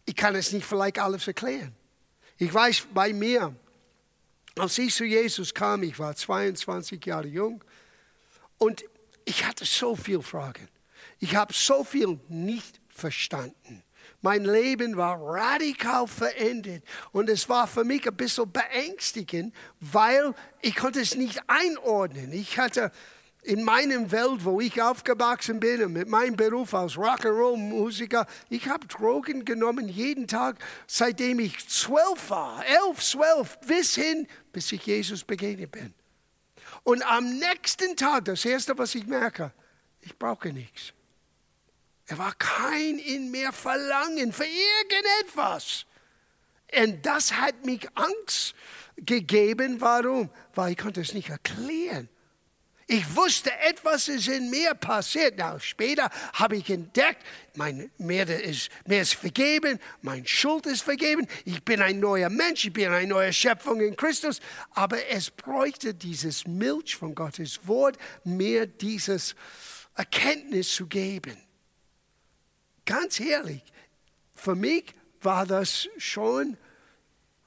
[0.05, 1.75] Ich kann es nicht vielleicht alles erklären.
[2.39, 3.55] Ich weiß bei mir,
[4.59, 7.63] als ich zu Jesus kam, ich war 22 Jahre jung
[8.59, 8.85] und
[9.25, 10.69] ich hatte so viele Fragen.
[11.19, 13.83] Ich habe so viel nicht verstanden.
[14.23, 20.77] Mein Leben war radikal verändert und es war für mich ein bisschen beängstigend, weil ich
[20.77, 22.33] konnte es nicht einordnen.
[22.33, 22.93] Ich hatte
[23.43, 29.45] in meinem Welt, wo ich aufgewachsen bin mit meinem Beruf als Rock'n'Roll-Musiker, ich habe Drogen
[29.45, 35.73] genommen jeden Tag, seitdem ich zwölf war, elf, zwölf, bis hin, bis ich Jesus begegnet
[35.73, 35.93] bin.
[36.85, 39.53] Und am nächsten Tag, das Erste, was ich merke,
[40.01, 40.93] ich brauche nichts.
[42.13, 45.87] Er war kein in mehr Verlangen für irgendetwas.
[46.79, 48.55] Und das hat mich Angst
[48.99, 49.81] gegeben.
[49.81, 50.29] Warum?
[50.55, 52.11] Weil ich konnte es nicht erklären.
[52.87, 55.37] Ich wusste, etwas ist in mir passiert.
[55.39, 61.27] Na, später habe ich entdeckt, mein, mir, ist, mir ist vergeben, mein Schuld ist vergeben,
[61.47, 64.41] ich bin ein neuer Mensch, ich bin eine neue Schöpfung in Christus.
[64.73, 69.35] Aber es bräuchte dieses Milch von Gottes Wort, mir dieses
[69.95, 71.39] Erkenntnis zu geben.
[72.85, 73.63] Ganz ehrlich,
[74.35, 76.57] für mich war das schon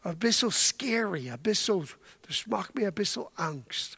[0.03, 1.87] ein bisschen scary, ein bisschen,
[2.27, 3.97] das macht mir ein bisschen Angst.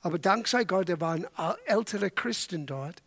[0.00, 1.26] Aber dank sei Gott, da waren
[1.64, 3.02] ältere Christen dort,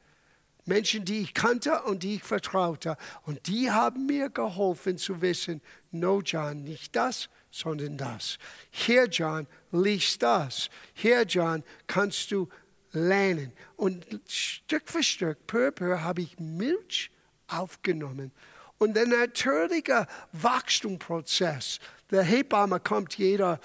[0.66, 2.98] Menschen, die ich kannte und die ich vertraute.
[3.24, 8.38] Und die haben mir geholfen zu wissen, no John, nicht das, sondern das.
[8.70, 10.70] Hier John, lies das.
[10.94, 12.48] Hier John, kannst du
[12.92, 13.54] lernen.
[13.76, 17.12] Und Stück für Stück, peu peu, habe ich Milch
[17.52, 18.32] aufgenommen.
[18.78, 23.60] Und der natürliche Wachstumprozess, der Hebamme kommt jeder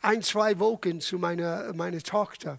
[0.00, 2.58] ein, zwei Wochen zu meiner, meiner Tochter.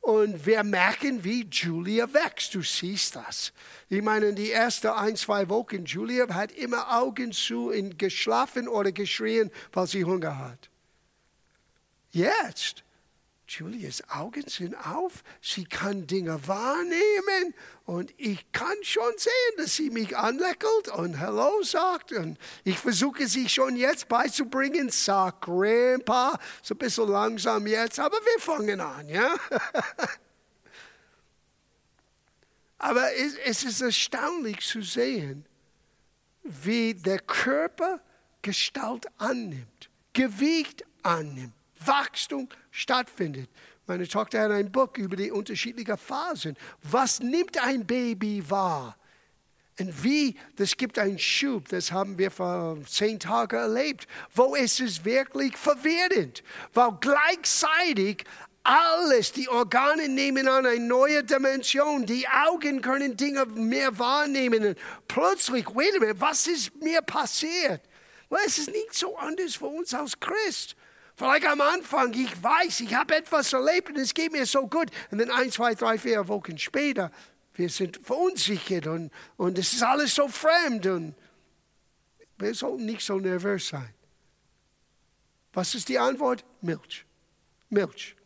[0.00, 2.54] Und wir merken, wie Julia wächst.
[2.54, 3.52] Du siehst das.
[3.90, 8.66] Ich meine, in die ersten ein, zwei Wochen, Julia hat immer Augen zu und geschlafen
[8.66, 10.70] oder geschrien, weil sie Hunger hat.
[12.12, 12.82] Jetzt
[13.50, 17.52] Julias Augen sind auf, sie kann Dinge wahrnehmen
[17.84, 22.12] und ich kann schon sehen, dass sie mich anlächelt und Hallo sagt.
[22.12, 28.18] Und ich versuche sie schon jetzt beizubringen, sag Grandpa, so ein bisschen langsam jetzt, aber
[28.18, 29.34] wir fangen an, ja?
[32.78, 35.44] aber es, es ist erstaunlich zu sehen,
[36.44, 38.00] wie der Körper
[38.42, 41.59] Gestalt annimmt, Gewicht annimmt.
[41.84, 43.48] Wachstum stattfindet.
[43.86, 46.56] Meine Tochter hat ein Buch über die unterschiedlichen Phasen.
[46.82, 48.96] Was nimmt ein Baby wahr?
[49.80, 54.78] Und wie, das gibt einen Schub, das haben wir vor zehn Tagen erlebt, wo es
[54.78, 56.42] ist wirklich verwirrend,
[56.74, 58.24] weil gleichzeitig
[58.62, 64.66] alles, die Organe nehmen an eine neue Dimension, die Augen können Dinge mehr wahrnehmen.
[64.66, 67.80] Und plötzlich, wait a minute, was ist mir passiert?
[68.28, 70.76] Well, es ist nicht so anders für uns als Christ.
[71.16, 74.90] Vielleicht am Anfang, ich weiß, ich habe etwas erlebt und es geht mir so gut.
[75.10, 77.10] Und dann ein, zwei, drei, vier Wochen später,
[77.54, 81.14] wir sind verunsichert und, und es ist alles so fremd und
[82.38, 83.92] wir sollten nicht so nervös sein.
[85.52, 86.44] Was ist die Antwort?
[86.62, 87.04] Milch.
[87.68, 88.16] Milch.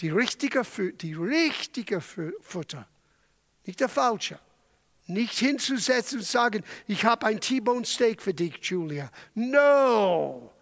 [0.00, 0.62] Die richtige,
[1.00, 2.86] die richtige Futter.
[3.64, 4.38] Nicht der falsche.
[5.06, 9.10] Nicht hinzusetzen und sagen, ich habe ein T-Bone Steak für dich, Julia.
[9.34, 10.52] No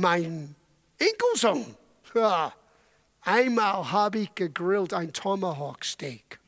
[0.00, 0.54] mein
[0.98, 1.76] Enkelsohn.
[2.14, 2.52] Ja.
[3.22, 6.38] Einmal habe ich gegrillt ein Tomahawk Steak.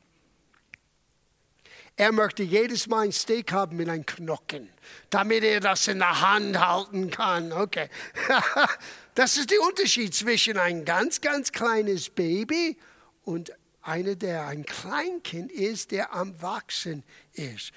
[1.97, 4.71] Er möchte jedes Mal ein Steak haben mit einem Knochen,
[5.11, 7.53] damit er das in der Hand halten kann.
[7.53, 7.91] Okay.
[9.15, 12.79] das ist der Unterschied zwischen ein ganz, ganz kleines Baby
[13.25, 17.03] und einer, der ein Kleinkind ist, der am Wachsen
[17.35, 17.73] ist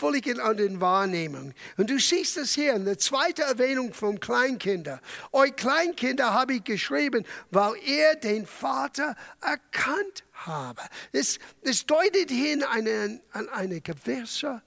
[0.00, 1.54] völlig anderen Wahrnehmungen.
[1.76, 5.00] Und du siehst das hier in der zweiten Erwähnung von Kleinkinder.
[5.30, 10.82] Euch Kleinkinder habe ich geschrieben, weil ihr den Vater erkannt habe.
[11.12, 14.62] Es, es deutet hin an eine gewisse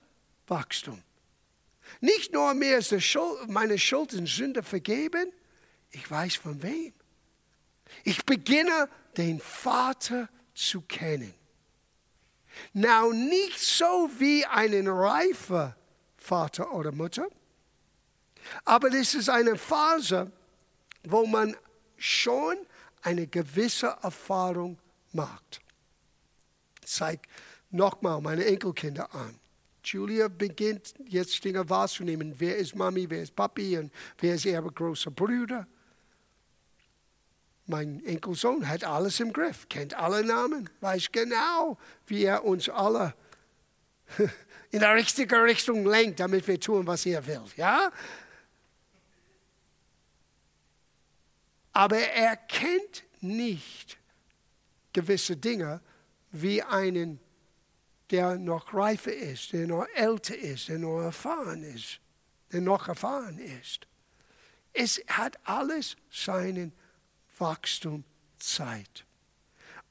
[0.48, 1.02] Wachstum.
[2.00, 5.32] Nicht nur mir ist Schuld, meine Schuld und Sünde vergeben,
[5.90, 6.94] ich weiß von wem.
[8.04, 11.34] Ich beginne den Vater zu kennen.
[12.72, 15.76] Now, nicht so wie einen reifer
[16.18, 17.28] Vater oder Mutter,
[18.66, 20.32] aber das ist eine Phase,
[21.04, 21.56] wo man
[21.98, 22.58] schon
[23.02, 24.78] eine gewisse Erfahrung
[25.12, 25.62] macht.
[26.86, 27.28] Zeig
[27.72, 29.36] nochmal meine Enkelkinder an.
[29.84, 32.34] Julia beginnt jetzt Dinge wahrzunehmen.
[32.38, 35.68] Wer ist Mami, wer ist Papi und wer ist ihre großer Bruder?
[37.66, 43.14] Mein Enkelsohn hat alles im Griff, kennt alle Namen, weiß genau, wie er uns alle
[44.72, 47.44] in der richtige Richtung lenkt, damit wir tun, was er will.
[47.56, 47.92] Ja?
[51.72, 53.98] Aber er kennt nicht
[54.92, 55.82] gewisse Dinge
[56.32, 57.20] wie einen,
[58.12, 62.00] der noch reifer ist, der noch älter ist, der noch erfahren ist,
[62.52, 63.88] der noch erfahren ist.
[64.74, 66.74] Es hat alles seinen
[67.38, 69.06] Wachstumszeit.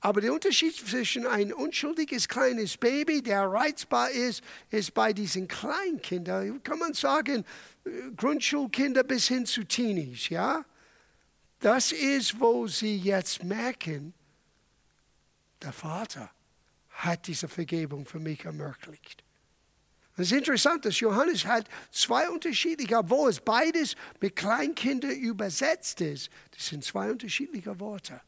[0.00, 6.60] Aber der Unterschied zwischen ein unschuldiges kleines Baby, der reizbar ist, ist bei diesen Kleinkindern,
[6.64, 7.44] kann man sagen,
[8.16, 10.64] Grundschulkinder bis hin zu Teenies, ja?
[11.60, 14.12] Das ist, wo sie jetzt merken,
[15.62, 16.30] der Vater
[16.90, 19.22] hat diese Vergebung für mich ermöglicht.
[20.22, 26.30] Es ist interessant, dass Johannes hat zwei unterschiedliche, obwohl es beides mit Kleinkindern übersetzt ist.
[26.52, 28.20] Das sind zwei unterschiedliche Worte.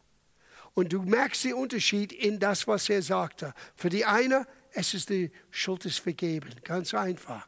[0.74, 3.54] Und du merkst den Unterschied in das, was er sagte.
[3.76, 7.46] Für die eine, es ist die Schuld des Vergeben, ganz einfach.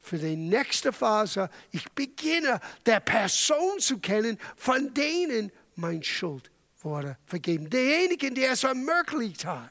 [0.00, 7.18] Für die nächste Phase, ich beginne der Person zu kennen, von denen mein Schuld wurde
[7.26, 7.68] vergeben.
[7.68, 9.70] Derjenigen, der es ermöglicht hat.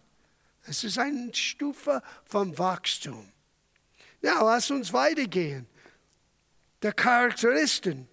[0.67, 3.32] Es ist eine Stufe vom Wachstum.
[4.23, 5.67] Ja, lass uns weitergehen.
[6.81, 8.07] Der Charakteristen.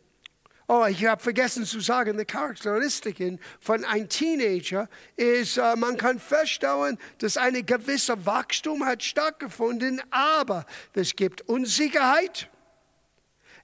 [0.67, 6.19] Oh, ich habe vergessen zu sagen, die Charakteristiken von einem Teenager ist, uh, man kann
[6.19, 12.49] feststellen, dass eine gewisse Wachstum hat stattgefunden, aber es gibt Unsicherheit.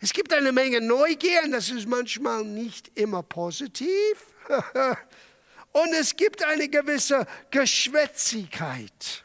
[0.01, 4.35] Es gibt eine Menge Neugier, und das ist manchmal nicht immer positiv.
[5.73, 9.25] und es gibt eine gewisse Geschwätzigkeit.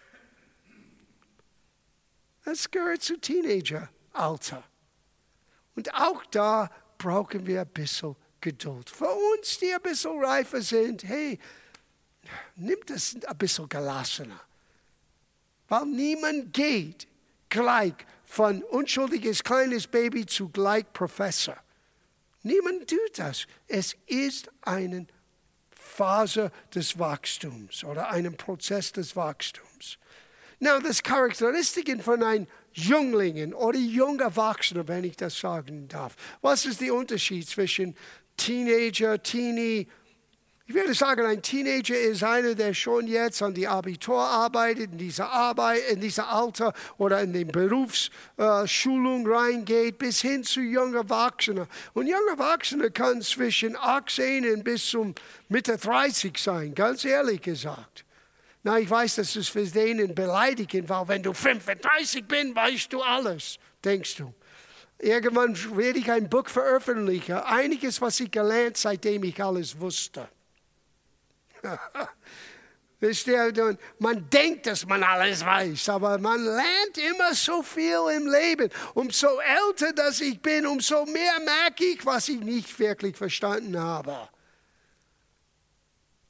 [2.43, 4.63] Das gehört zu Teenageralter.
[5.75, 8.89] Und auch da brauchen wir ein bisschen Geduld.
[8.89, 11.39] Für uns, die ein bisschen reifer sind, hey,
[12.55, 14.41] nimmt es ein bisschen gelassener.
[15.67, 17.07] Weil niemand geht
[17.49, 17.93] gleich
[18.25, 21.55] von unschuldiges kleines Baby zu gleich Professor.
[22.43, 23.45] Niemand tut das.
[23.67, 25.05] Es ist eine
[25.69, 29.97] Phase des Wachstums oder einen Prozess des Wachstums.
[30.63, 36.15] Now, das Charakteristiken von einem Jünglingen oder junger Erwachsener, wenn ich das sagen darf.
[36.41, 37.95] Was ist der Unterschied zwischen
[38.37, 39.87] Teenager, Teenie,
[40.67, 44.99] ich würde sagen, ein Teenager ist einer, der schon jetzt an die Abitur arbeitet, in
[44.99, 51.65] dieser Arbeit, in dieser Alter oder in die Berufsschulung reingeht, bis hin zu junger Erwachsenen.
[51.93, 55.15] Und junger Erwachsener kann zwischen 18 und bis zum
[55.49, 58.05] Mitte 30 sein, ganz ehrlich gesagt.
[58.63, 63.01] Na, ich weiß, dass es für denen beleidigend war, wenn du 35 bist, weißt du
[63.01, 64.33] alles, denkst du.
[64.99, 70.29] Irgendwann werde ich ein Buch veröffentlichen, einiges, was ich gelernt, seitdem ich alles wusste.
[73.97, 78.69] man denkt, dass man alles weiß, aber man lernt immer so viel im Leben.
[78.93, 84.29] Umso älter dass ich bin, umso mehr merke ich, was ich nicht wirklich verstanden habe.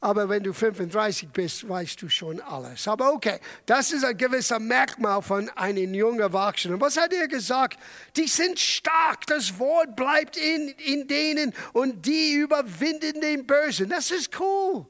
[0.04, 2.88] Aber wenn du 35 bist, weißt du schon alles.
[2.88, 6.82] Aber okay, das ist ein gewisser Merkmal von einem jungen Erwachsenen.
[6.82, 7.80] Was hat er gesagt?
[8.16, 13.90] Die sind stark, das Wort bleibt in, in denen und die überwinden den Bösen.
[13.90, 14.88] Das ist cool.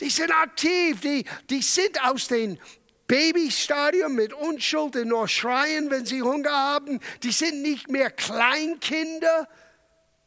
[0.00, 2.58] Die sind aktiv, die, die sind aus dem
[3.06, 7.00] Babystadium mit Unschuld und nur schreien, wenn sie Hunger haben.
[7.22, 9.46] Die sind nicht mehr Kleinkinder,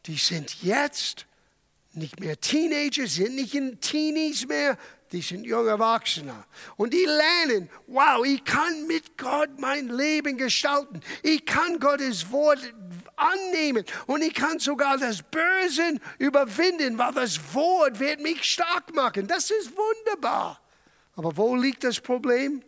[0.05, 1.25] die sind jetzt
[1.95, 4.77] nicht mehr Teenager, sind nicht in Teenies mehr,
[5.11, 6.45] die sind junge Erwachsene.
[6.77, 10.99] Und die lernen, wow, ich kann mit Gott mein Leben gestalten.
[11.23, 12.59] Ich kann Gottes Wort
[13.15, 19.27] annehmen und ich kann sogar das Böse überwinden, weil das Wort wird mich stark machen.
[19.27, 20.59] Das ist wunderbar.
[21.15, 22.61] Aber wo liegt das Problem?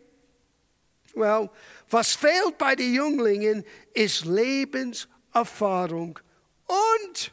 [1.14, 1.50] Well,
[1.90, 6.18] was fehlt bei den Jünglingen ist Lebenserfahrung
[6.66, 7.32] und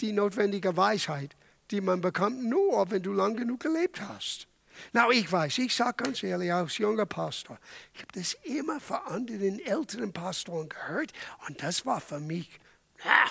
[0.00, 1.36] die notwendige Weisheit
[1.70, 4.46] die man bekommt nur, wenn du lang genug gelebt hast.
[4.92, 7.58] Na, ich weiß, ich sage ganz ehrlich, als junger Pastor,
[7.94, 11.12] ich habe das immer von anderen älteren Pastoren gehört
[11.48, 12.60] und das war für mich,
[13.04, 13.24] ja,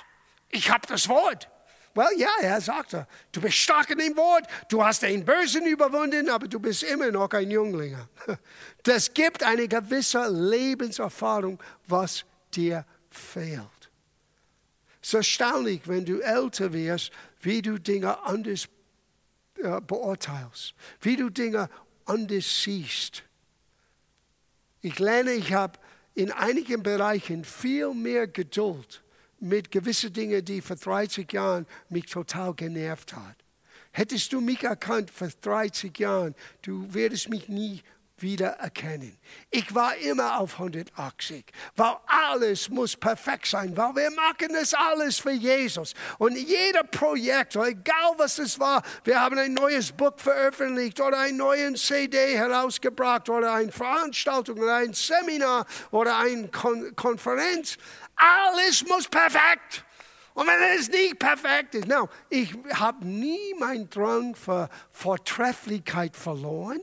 [0.49, 1.49] ich habe das Wort.
[1.93, 6.29] Well, ja, er sagte, du bist stark in dem Wort, du hast den Bösen überwunden,
[6.29, 7.97] aber du bist immer noch ein Jüngling.
[8.83, 13.74] Das gibt eine gewisse Lebenserfahrung, was dir fehlt.
[15.05, 18.67] Es ist erstaunlich, wenn du älter wirst, wie du Dinge anders
[19.61, 21.69] äh, beurteilst, wie du Dinge
[22.05, 23.21] anders siehst.
[24.81, 25.77] Ich lerne, ich habe
[26.15, 29.03] in einigen Bereichen viel mehr Geduld
[29.39, 33.35] mit gewissen Dingen, die vor 30 Jahren mich total genervt hat.
[33.91, 37.83] Hättest du mich erkannt vor 30 Jahren, du würdest mich nie
[38.17, 39.17] wiedererkennen.
[39.51, 45.19] Ich war immer auf 180, weil alles muss perfekt sein, weil wir machen das alles
[45.19, 45.93] für Jesus.
[46.17, 51.37] Und jeder Projekt, egal was es war, wir haben ein neues Buch veröffentlicht oder einen
[51.37, 57.77] neuen CD herausgebracht oder eine Veranstaltung oder ein Seminar oder eine Kon Konferenz,
[58.15, 59.85] alles muss perfekt.
[60.33, 66.81] Und wenn es nicht perfekt ist, no, ich habe nie meinen Drang für Vortrefflichkeit verloren.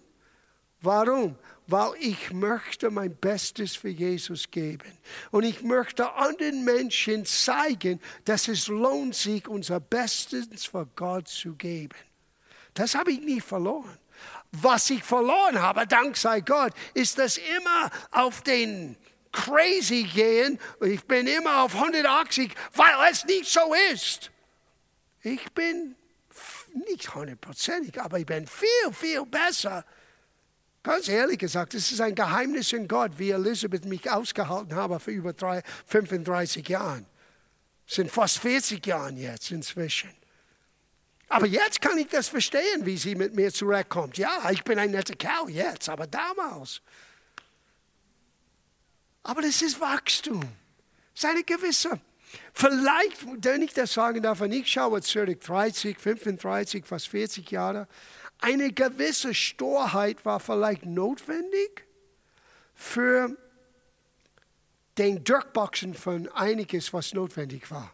[0.82, 1.36] Warum?
[1.68, 4.98] Weil ich möchte mein Bestes für Jesus geben.
[5.30, 11.54] Und ich möchte anderen Menschen zeigen, dass es lohnt sich, unser Bestes für Gott zu
[11.54, 11.94] geben.
[12.74, 13.96] Das habe ich nie verloren.
[14.50, 18.96] Was ich verloren habe, dank sei Gott, ist das immer auf den
[19.30, 20.58] crazy gehen.
[20.80, 24.30] Ich bin immer auf 180, weil es nicht so ist.
[25.22, 25.94] Ich bin
[26.88, 29.84] nicht hundertprozentig, aber ich bin viel, viel besser
[30.82, 35.12] Ganz ehrlich gesagt, es ist ein Geheimnis in Gott, wie Elisabeth mich ausgehalten habe für
[35.12, 35.32] über
[35.86, 37.04] 35 Jahre.
[37.86, 40.10] Es sind fast 40 Jahre jetzt inzwischen.
[41.28, 44.18] Aber jetzt kann ich das verstehen, wie sie mit mir zurechtkommt.
[44.18, 46.82] Ja, ich bin ein netter Kerl jetzt, aber damals.
[49.22, 50.42] Aber das ist Wachstum.
[51.14, 52.00] Es ist eine gewisse.
[52.52, 57.86] Vielleicht, wenn ich das sagen darf, und ich schaue zurück, 30, 35, fast 40 Jahre,
[58.42, 61.86] eine gewisse Sturheit war vielleicht notwendig
[62.74, 63.36] für
[64.98, 67.92] den Durchboxen von einiges, was notwendig war.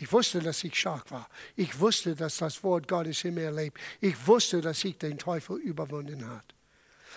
[0.00, 1.28] Ich wusste, dass ich stark war.
[1.56, 3.78] Ich wusste, dass das Wort Gottes in mir lebt.
[4.00, 6.44] Ich wusste, dass ich den Teufel überwunden habe.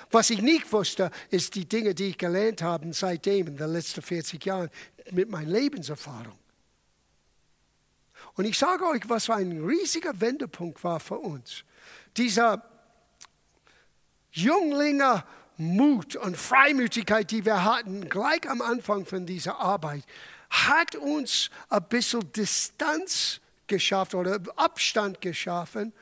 [0.10, 4.02] Was ich nicht wusste, ist die Dinge, die ich gelernt habe seitdem in den letzten
[4.02, 4.70] 40 Jahren
[5.12, 6.41] mit meiner Lebenserfahrung.
[8.36, 11.64] Und ich sage euch, was ein riesiger Wendepunkt war für uns.
[12.18, 12.64] Dieser
[14.32, 15.24] Junglinge
[15.58, 20.04] Mut und Freimütigkeit, die wir hatten, gleich am Anfang von dieser Arbeit,
[20.50, 25.94] hat uns ein bisschen Distanz geschafft oder Abstand geschaffen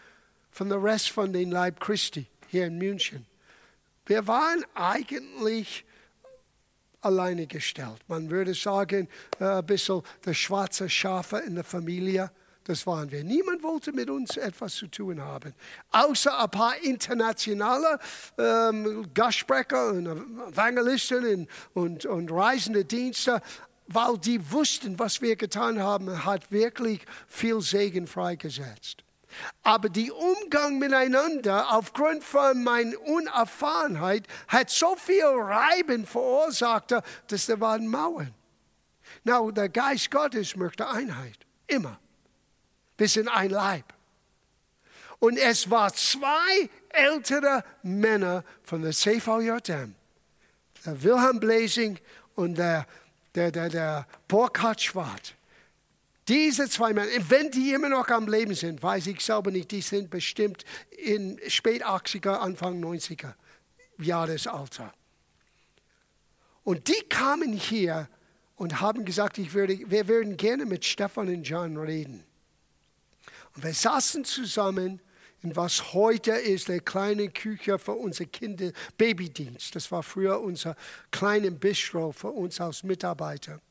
[0.51, 3.25] von dem Rest von den Leib Christi hier in München.
[4.05, 5.85] Wir waren eigentlich
[7.01, 7.99] alleine gestellt.
[8.07, 9.07] Man würde sagen,
[9.39, 12.31] äh, ein bisschen der schwarze Schafe in der Familie.
[12.65, 13.23] Das waren wir.
[13.23, 15.55] Niemand wollte mit uns etwas zu tun haben.
[15.91, 17.97] Außer ein paar internationale
[18.37, 23.41] ähm, Gastsprecher und Evangelisten und, und, und reisende Dienste,
[23.87, 29.03] weil die wussten, was wir getan haben, hat wirklich viel Segen freigesetzt.
[29.63, 36.93] Aber der Umgang miteinander aufgrund von meiner Unerfahrenheit hat so viel Reiben verursacht,
[37.27, 38.33] dass da waren Mauern.
[39.23, 41.99] Na, der Geist Gottes möchte Einheit, immer.
[42.97, 43.93] Wir sind ein Leib.
[45.19, 49.95] Und es waren zwei ältere Männer von der CVJM,
[50.85, 51.99] der Wilhelm Blasing
[52.35, 52.87] und der,
[53.35, 55.33] der, der, der Burkhard Schwarz.
[56.29, 59.81] Diese zwei Männer, wenn die immer noch am Leben sind, weiß ich selber nicht, die
[59.81, 63.33] sind bestimmt in spät 80er, Anfang 90er
[63.97, 64.93] Jahresalter.
[66.63, 68.07] Und die kamen hier
[68.57, 72.23] und haben gesagt, ich würde, wir würden gerne mit Stefan und John reden.
[73.55, 75.01] Und wir saßen zusammen
[75.41, 79.73] in was heute ist der kleine Küche für unsere Kinder, Babydienst.
[79.73, 80.75] Das war früher unser
[81.11, 83.61] kleiner Bistro für uns als Mitarbeiter.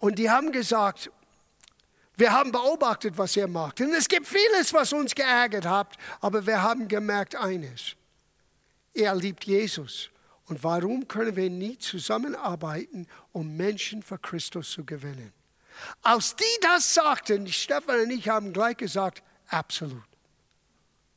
[0.00, 1.10] Und die haben gesagt,
[2.16, 3.80] wir haben beobachtet, was ihr macht.
[3.80, 7.94] Und es gibt vieles, was uns geärgert hat, aber wir haben gemerkt eines.
[8.92, 10.10] Er liebt Jesus.
[10.46, 15.32] Und warum können wir nie zusammenarbeiten, um Menschen für Christus zu gewinnen?
[16.02, 20.02] Als die das sagten, Stefan und ich haben gleich gesagt, absolut.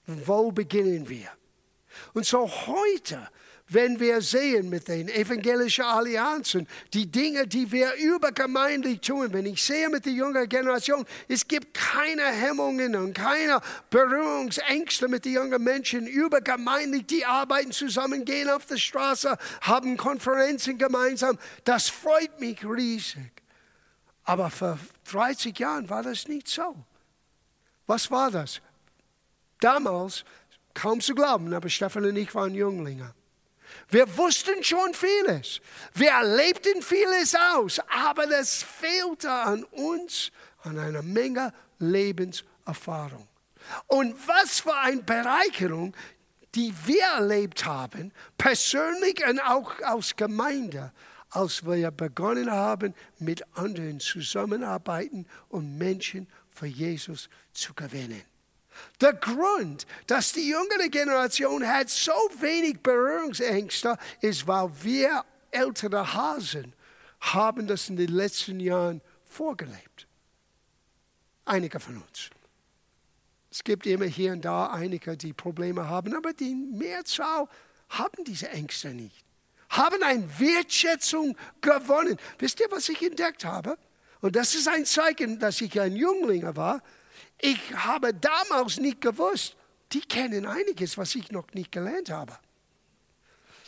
[0.05, 1.29] Wo beginnen wir?
[2.13, 3.29] Und so heute
[3.69, 9.63] wenn wir sehen mit den evangelischen Allianzen, die Dinge, die wir übergemeindlich tun, wenn ich
[9.63, 15.63] sehe mit der jungen Generation, es gibt keine Hemmungen und keine Berührungsängste mit den jungen
[15.63, 21.39] Menschen übergemeindlich, die arbeiten zusammen, gehen auf der Straße, haben Konferenzen gemeinsam.
[21.63, 23.31] Das freut mich riesig.
[24.25, 24.77] Aber vor
[25.11, 26.75] 30 Jahren war das nicht so.
[27.87, 28.61] Was war das?
[29.59, 30.23] Damals,
[30.73, 33.13] kaum zu glauben, aber Stefan und ich waren Jünglinge.
[33.89, 35.61] Wir wussten schon vieles.
[35.93, 40.31] Wir erlebten vieles aus, aber das fehlte an uns,
[40.63, 43.27] an einer Menge Lebenserfahrung.
[43.87, 45.95] Und was für eine Bereicherung,
[46.55, 50.91] die wir erlebt haben, persönlich und auch als Gemeinde,
[51.29, 58.21] als wir begonnen haben, mit anderen zusammenarbeiten und Menschen für Jesus zu gewinnen.
[59.01, 66.73] Der Grund, dass die jüngere Generation hat so wenig Berührungsängste, ist, weil wir ältere Hasen
[67.19, 70.07] haben das in den letzten Jahren vorgelebt.
[71.45, 72.29] Einige von uns.
[73.51, 77.47] Es gibt immer hier und da einige, die Probleme haben, aber die Mehrzahl
[77.89, 79.23] haben diese Ängste nicht.
[79.69, 82.17] Haben eine Wertschätzung gewonnen.
[82.39, 83.77] Wisst ihr, was ich entdeckt habe?
[84.21, 86.81] Und das ist ein Zeichen, dass ich ein Jüngling war
[87.43, 89.57] ich habe damals nicht gewusst,
[89.91, 92.37] die kennen einiges, was ich noch nicht gelernt habe.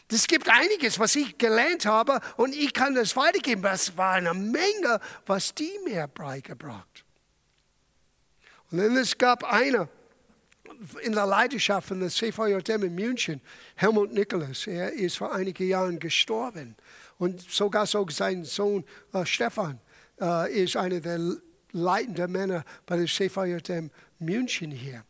[0.10, 3.64] Es gibt einiges, was ich gelernt habe und ich kann das weitergeben.
[3.64, 7.04] Das war eine Menge, was die mir beigebracht.
[8.72, 9.90] Und dann es gab einer
[11.02, 13.42] in der Leidenschaft von der CVJM in München,
[13.76, 14.68] Helmut Nicholas.
[14.68, 16.78] Er ist vor einigen Jahren gestorben.
[17.18, 19.80] Und sogar so sein Sohn äh, Stefan
[20.20, 21.38] äh, ist einer der
[21.76, 25.04] leitende Männer bei der CVJM München hier.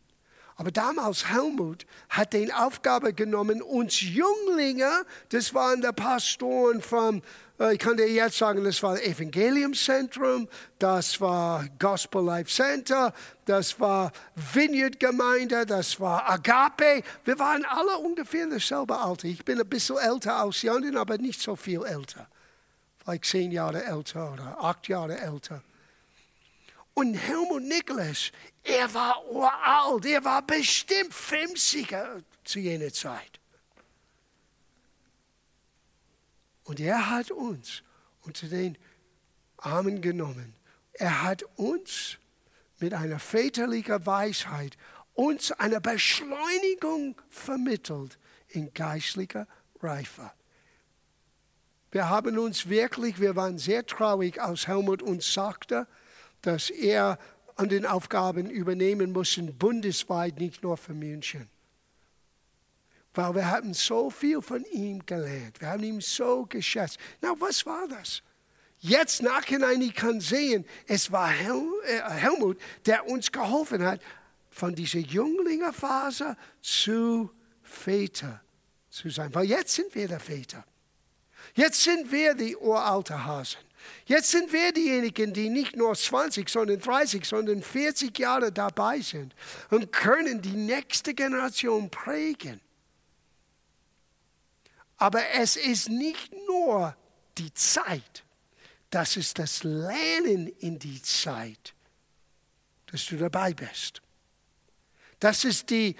[0.58, 7.20] Aber damals Helmut hat die Aufgabe genommen, uns Jünglinge, das waren die Pastoren vom,
[7.60, 10.48] äh, ich kann dir jetzt sagen, das war Evangeliumszentrum,
[10.78, 13.12] das war Gospel Life Center,
[13.44, 14.12] das war
[14.54, 17.02] Vineyard Gemeinde, das war Agape.
[17.26, 19.28] Wir waren alle ungefähr dasselbe Alter.
[19.28, 22.28] Ich bin ein bisschen älter als Jan, aber nicht so viel älter.
[23.04, 25.62] Vielleicht zehn Jahre älter oder acht Jahre älter.
[26.98, 28.32] Und Helmut Niklas,
[28.64, 31.94] er war uralt, er war bestimmt 50
[32.42, 33.38] zu jener Zeit.
[36.64, 37.82] Und er hat uns
[38.22, 38.78] unter den
[39.58, 40.54] Armen genommen.
[40.94, 42.16] Er hat uns
[42.78, 44.78] mit einer väterlichen Weisheit
[45.12, 48.18] uns eine Beschleunigung vermittelt
[48.48, 49.46] in geistlicher
[49.82, 50.32] Reife.
[51.90, 55.86] Wir haben uns wirklich, wir waren sehr traurig, als Helmut uns sagte,
[56.46, 57.18] dass er
[57.56, 61.48] an den Aufgaben übernehmen muss, bundesweit, nicht nur für München.
[63.14, 65.60] Weil wir haben so viel von ihm gelernt.
[65.60, 66.98] Wir haben ihn so geschätzt.
[67.22, 68.22] Na, was war das?
[68.78, 74.02] Jetzt nachhinein, ich kann sehen, es war Hel äh, Helmut, der uns geholfen hat,
[74.50, 77.30] von dieser Jünglingerphase zu
[77.62, 78.42] Väter
[78.90, 79.34] zu sein.
[79.34, 80.64] Weil jetzt sind wir der Väter.
[81.54, 83.65] Jetzt sind wir die uralte Hasen.
[84.06, 89.34] Jetzt sind wir diejenigen, die nicht nur 20, sondern 30, sondern 40 Jahre dabei sind
[89.70, 92.60] und können die nächste Generation prägen.
[94.96, 96.96] Aber es ist nicht nur
[97.36, 98.24] die Zeit,
[98.90, 101.74] das ist das Lernen in die Zeit,
[102.86, 104.00] dass du dabei bist.
[105.18, 105.96] Das ist die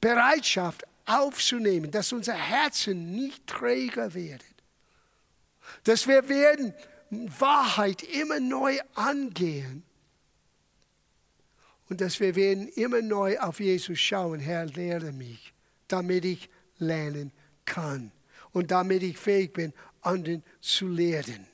[0.00, 4.46] Bereitschaft aufzunehmen, dass unser Herzen nicht träger werden.
[5.84, 6.74] Dass wir werden
[7.10, 9.82] Wahrheit immer neu angehen.
[11.88, 14.40] Und dass wir werden immer neu auf Jesus schauen.
[14.40, 15.54] Herr, lehre mich,
[15.88, 17.32] damit ich lernen
[17.64, 18.12] kann.
[18.52, 21.46] Und damit ich fähig bin, anderen zu lehren.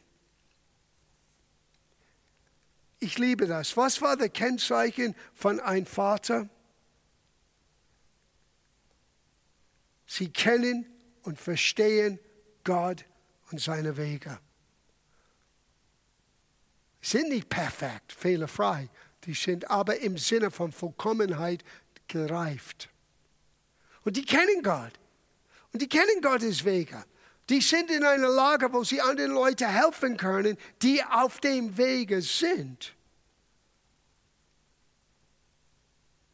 [2.99, 3.77] Ich liebe das.
[3.77, 6.49] Was war das Kennzeichen von einem Vater?
[10.07, 10.87] Sie kennen
[11.23, 12.19] und verstehen
[12.63, 13.05] Gott
[13.51, 14.39] und seine Wege.
[17.05, 18.89] Sind nicht perfekt, fehlerfrei.
[19.25, 21.63] Die sind aber im Sinne von Vollkommenheit
[22.09, 22.89] gereift.
[24.05, 24.93] Und die kennen Gott.
[25.75, 27.05] Und die kennen Gottes Wege.
[27.51, 32.23] Die sind in einer Lage, wo sie anderen Leuten helfen können, die auf dem Wege
[32.23, 32.95] sind.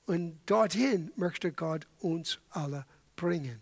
[0.06, 3.60] Und dorthin möchte Gott uns alle bringen.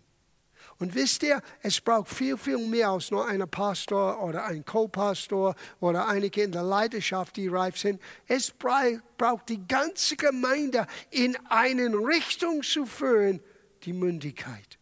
[0.79, 5.53] Und wisst ihr, es braucht viel, viel mehr als nur einen Pastor oder ein Co-Pastor
[5.81, 8.01] oder einige in der Leidenschaft, die reif sind.
[8.27, 13.41] Es braucht die ganze Gemeinde in eine Richtung zu führen,
[13.83, 14.79] die Mündigkeit.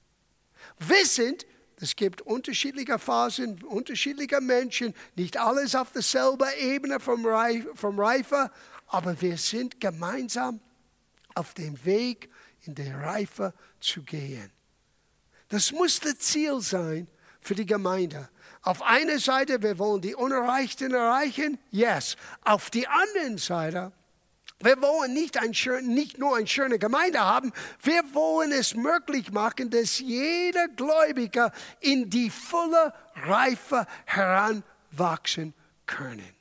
[0.78, 1.48] Wissend,
[1.80, 8.52] es gibt unterschiedliche Phasen, unterschiedliche Menschen, nicht alles auf derselben Ebene vom, Reif, vom Reife,
[8.86, 10.60] aber wir sind gemeinsam
[11.34, 12.30] auf dem Weg
[12.62, 14.52] in der Reife zu gehen.
[15.50, 17.08] Das muss das Ziel sein
[17.42, 18.30] für die Gemeinde.
[18.62, 22.18] Auf einer Seite, wir wollen die Unerreichten erreichen, yes.
[22.44, 23.94] Auf die anderen Seite,
[24.60, 25.52] wir wollen nicht, ein
[25.84, 32.10] nicht nur eine schöne Gemeinde haben, wir wollen es möglich machen, dass jeder Gläubiger in
[32.10, 35.54] die volle Reife heranwachsen
[35.86, 36.36] können.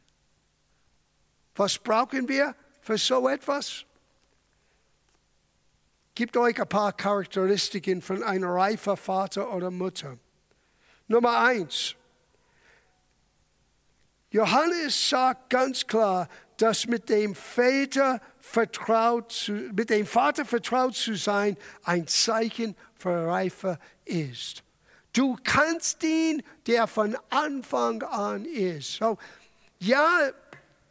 [1.55, 3.85] Was brauchen wir für so etwas?
[6.17, 10.17] Gibt euch ein paar Charakteristiken von einem reifen Vater oder Mutter.
[11.09, 11.95] Nummer eins.
[14.31, 21.17] Johannes sagt ganz klar, dass mit dem Vater vertraut zu, mit dem Vater vertraut zu
[21.17, 21.55] sein
[21.85, 24.65] ein Zeichen für Reife ist.
[25.13, 28.95] Du kannst ihn, der von Anfang an ist.
[28.95, 29.19] So,
[29.81, 30.31] ja,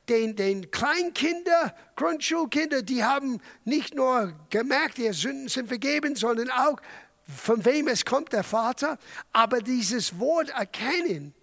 [0.09, 6.79] den, den Kleinkinder, Grundschulkinder, die haben nicht nur gemerkt, ihre Sünden sind vergeben, sondern auch,
[7.27, 8.97] von wem es kommt, der Vater.
[9.31, 11.33] Aber dieses Wort erkennen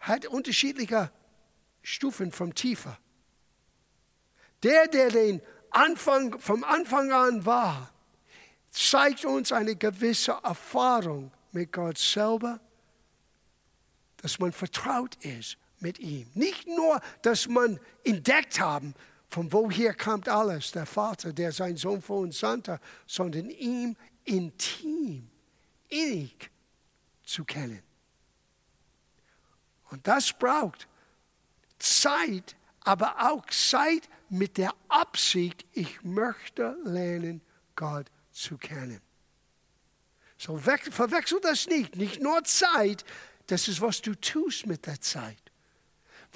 [0.00, 1.10] hat unterschiedliche
[1.82, 2.98] Stufen vom Tiefer.
[4.62, 7.92] Der, der den Anfang, vom Anfang an war,
[8.70, 12.60] zeigt uns eine gewisse Erfahrung mit Gott selber,
[14.18, 16.30] dass man vertraut ist mit ihm.
[16.34, 18.94] Nicht nur, dass man entdeckt haben,
[19.28, 25.28] von woher kommt alles, der Vater, der sein Sohn vor uns sandte, sondern ihm intim,
[25.88, 26.50] innig
[27.24, 27.82] zu kennen.
[29.90, 30.88] Und das braucht
[31.78, 37.40] Zeit, aber auch Zeit mit der Absicht, ich möchte lernen,
[37.74, 39.00] Gott zu kennen.
[40.38, 41.96] So verwechsel das nicht.
[41.96, 43.04] Nicht nur Zeit,
[43.46, 45.45] das ist, was du tust mit der Zeit.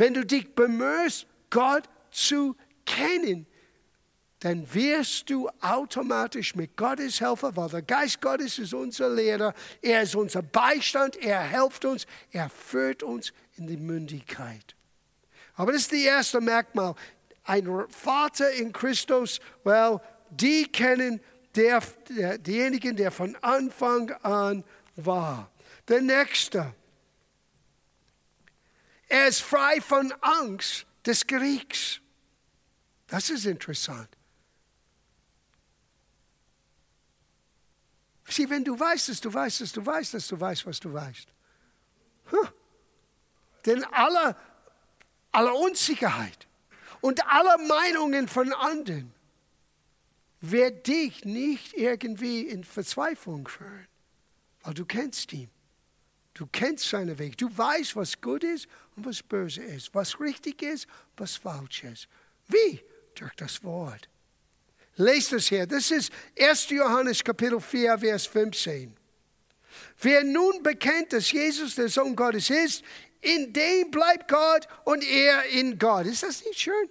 [0.01, 3.47] Wenn du dich bemühst, Gott zu kennen,
[4.39, 10.01] dann wirst du automatisch mit Gottes Helfer, weil der Geist Gottes ist unser Lehrer, er
[10.01, 14.75] ist unser Beistand, er hilft uns, er führt uns in die Mündigkeit.
[15.57, 16.95] Aber das ist das erste Merkmal.
[17.45, 21.21] Ein Vater in Christus, well, die kennen
[21.55, 24.65] der, der, denjenigen, der von Anfang an
[24.97, 25.51] war.
[25.89, 26.73] Der nächste,
[29.11, 32.01] er ist frei von Angst des Kriegs.
[33.09, 34.09] Das ist interessant.
[38.25, 40.93] Sieh, wenn du weißt, dass du weißt, dass du weißt, dass du weißt, was du
[40.93, 41.27] weißt.
[42.31, 42.49] Huh.
[43.67, 44.37] Denn aller,
[45.33, 46.47] aller Unsicherheit
[47.01, 49.13] und aller Meinungen von anderen
[50.41, 53.89] wird dich nicht irgendwie in Verzweiflung führen,
[54.63, 55.51] weil du kennst ihn.
[56.35, 57.37] Du kennst seinen Weg.
[57.37, 58.67] Du weißt, was gut ist
[58.97, 62.09] und was böse ist, was richtig ist, was falsch ist.
[62.49, 62.81] Wie?
[63.15, 64.09] Durch das Wort.
[64.97, 65.67] Lest es hier.
[65.67, 66.71] Das ist 1.
[66.71, 68.97] Johannes Kapitel 4, Vers 15.
[70.01, 72.83] Wer nun bekennt, dass Jesus der Sohn Gottes ist,
[73.21, 76.07] in dem bleibt Gott und er in Gott.
[76.07, 76.89] Ist das nicht schön?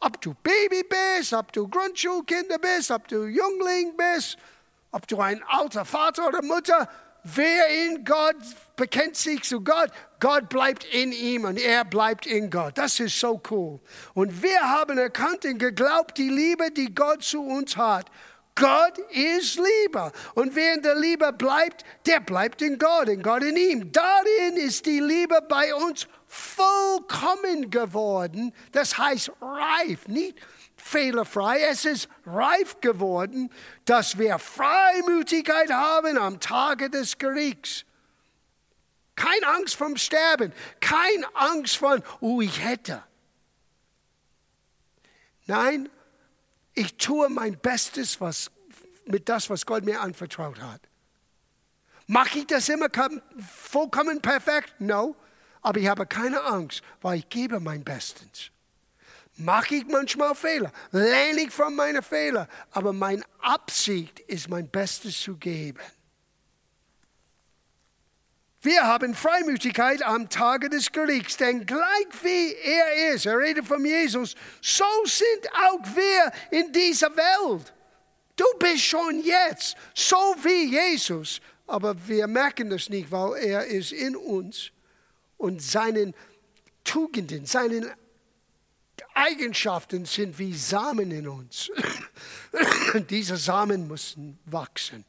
[0.00, 4.36] Ob du Baby bist, ob du Grundschulkinder bist, ob du Jungling bist,
[4.90, 6.88] ob du ein alter Vater oder Mutter,
[7.24, 8.36] wer in Gott
[8.76, 9.90] bekennt sich zu Gott,
[10.20, 12.78] Gott bleibt in ihm und er bleibt in Gott.
[12.78, 13.80] Das ist so cool.
[14.14, 18.06] Und wir haben erkannt und geglaubt, die Liebe, die Gott zu uns hat.
[18.54, 20.10] Gott ist Liebe.
[20.34, 23.92] Und wer in der Liebe bleibt, der bleibt in Gott, in Gott in ihm.
[23.92, 28.52] Darin ist die Liebe bei uns vollkommen geworden.
[28.72, 30.36] Das heißt reif, nicht
[30.88, 31.60] fehlerfrei.
[31.60, 33.50] Es ist reif geworden,
[33.84, 37.84] dass wir Freimütigkeit haben am Tage des Gerichts.
[39.14, 43.02] Keine Angst vom Sterben, keine Angst von, oh, ich hätte.
[45.46, 45.88] Nein,
[46.74, 48.50] ich tue mein Bestes was,
[49.06, 50.80] mit das, was Gott mir anvertraut hat.
[52.06, 52.88] Mache ich das immer
[53.38, 54.74] vollkommen perfekt?
[54.78, 55.16] No.
[55.60, 58.50] Aber ich habe keine Angst, weil ich gebe mein Bestes.
[59.40, 65.20] Mache ich manchmal Fehler, lerne ich von meinen Fehlern, aber meine Absicht ist, mein Bestes
[65.20, 65.78] zu geben.
[68.60, 73.84] Wir haben Freimütigkeit am Tage des Gerichts, denn gleich wie er ist, er redet von
[73.84, 77.72] Jesus, so sind auch wir in dieser Welt.
[78.34, 83.92] Du bist schon jetzt so wie Jesus, aber wir merken das nicht, weil er ist
[83.92, 84.72] in uns
[85.36, 86.12] und seinen
[86.82, 87.88] Tugenden, seinen
[89.18, 91.70] Eigenschaften sind wie Samen in uns.
[93.10, 95.04] Diese Samen müssen wachsen,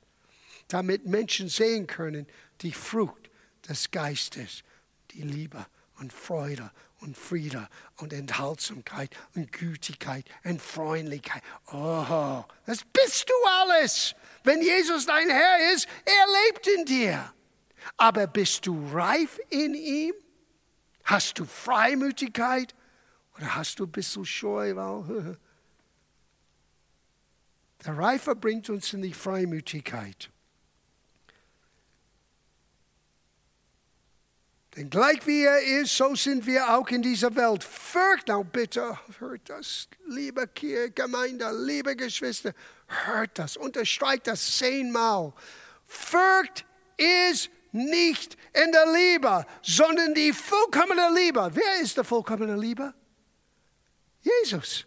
[0.68, 2.28] damit Menschen sehen können
[2.62, 3.30] die Frucht
[3.68, 4.64] des Geistes,
[5.12, 5.66] die Liebe
[6.00, 11.44] und Freude und Friede und Enthaltsamkeit und Gütigkeit und Freundlichkeit.
[11.72, 14.16] Oh, das bist du alles.
[14.44, 17.34] Wenn Jesus dein Herr ist, er lebt in dir.
[17.96, 20.14] Aber bist du reif in ihm?
[21.04, 22.74] Hast du Freimütigkeit?
[23.40, 24.74] Oder hast du ein bisschen Scheu?
[27.86, 30.30] Der Reife bringt uns in die Freimütigkeit.
[34.76, 37.64] Denn gleich wie er ist, so sind wir auch in dieser Welt.
[37.64, 40.48] Fürcht, now bitte, hört das, liebe
[40.94, 42.54] Gemeinde, liebe Geschwister,
[43.06, 45.34] hört das, unterstreicht das zehnmal.
[45.86, 46.66] Fürcht
[46.98, 51.50] ist nicht in der Liebe, sondern die vollkommene Liebe.
[51.54, 52.94] Wer ist der vollkommene Liebe?
[54.22, 54.86] Jesus,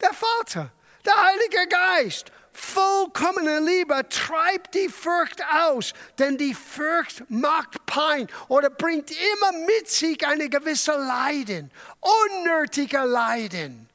[0.00, 0.72] der Vater,
[1.04, 8.70] der Heilige Geist vollkommene Liebe treibt die Furcht aus, denn die Furcht macht Pein oder
[8.70, 11.70] bringt immer mit sich eine gewisse Leiden,
[12.00, 13.88] unnötige Leiden.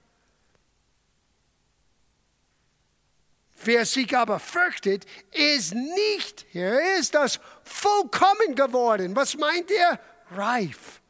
[3.63, 9.15] Wer sich aber fürchtet, ist nicht, hier ist das, vollkommen geworden.
[9.15, 9.99] Was meint er?
[10.31, 11.01] Reif.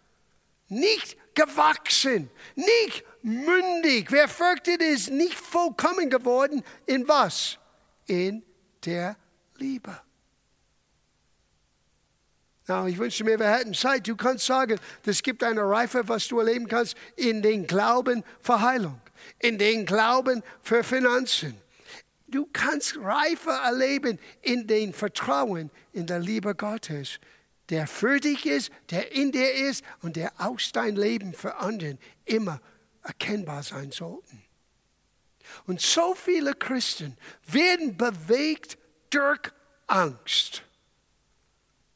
[0.69, 4.11] Nicht gewachsen, nicht mündig.
[4.11, 6.63] Wer fürchtet, ist nicht vollkommen geworden.
[6.85, 7.57] In was?
[8.07, 8.43] In
[8.85, 9.17] der
[9.57, 9.99] Liebe.
[12.67, 14.07] Now, ich wünsche mir, wir hätten Zeit.
[14.07, 18.61] Du kannst sagen, es gibt eine Reife, was du erleben kannst, in den Glauben für
[18.61, 18.99] Heilung,
[19.39, 21.55] in den Glauben für Finanzen.
[22.27, 27.19] Du kannst Reife erleben in den Vertrauen in der Liebe Gottes,
[27.69, 31.97] der für dich ist, der in dir ist und der aus dein Leben für anderen
[32.25, 32.59] immer
[33.07, 34.43] erkennbar sein sollten.
[35.65, 38.77] Und so viele Christen werden bewegt
[39.09, 39.39] durch
[39.87, 40.63] Angst.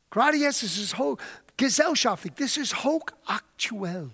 [0.10, 1.18] Gerade jetzt ist es hoch,
[1.58, 4.10] gesellschaftlich, das ist hochaktuell.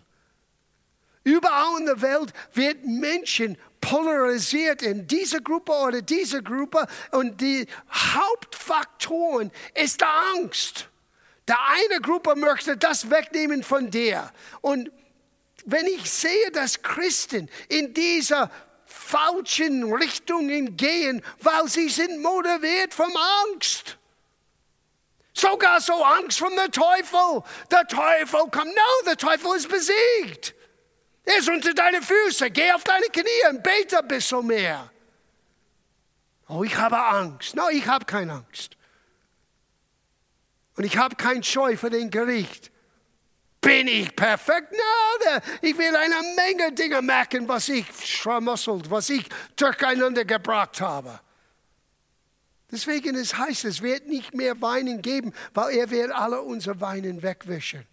[1.24, 7.68] Überall in der Welt wird Menschen polarisiert in diese Gruppe oder diese Gruppe und die
[7.92, 10.90] Hauptfaktoren ist der Angst.
[11.48, 14.32] Der eine Gruppe möchte das wegnehmen von dir
[14.62, 14.92] und
[15.68, 18.50] wenn ich sehe, dass Christen in dieser
[18.86, 23.12] falschen Richtungen gehen, weil sie sind motiviert vom
[23.52, 23.98] Angst.
[25.34, 27.44] Sogar so Angst vom Teufel.
[27.70, 28.66] Der Teufel kommt.
[28.66, 30.56] No, der Teufel ist besiegt.
[31.26, 32.50] Er ist unter deine Füße.
[32.50, 34.90] Geh auf deine Knie und bete ein bisschen mehr.
[36.48, 37.56] Oh, ich habe Angst.
[37.56, 38.78] No, ich habe keine Angst.
[40.78, 42.72] Und ich habe kein Scheu für den Gericht.
[43.68, 44.72] Bin ich perfekt?
[44.72, 51.20] Nein, ich will eine Menge Dinge merken, was ich schramosselt, was ich durcheinander gebracht habe.
[52.72, 57.22] Deswegen es heißt, es wird nicht mehr Weinen geben, weil er wird alle unsere Weinen
[57.22, 57.86] wegwischen.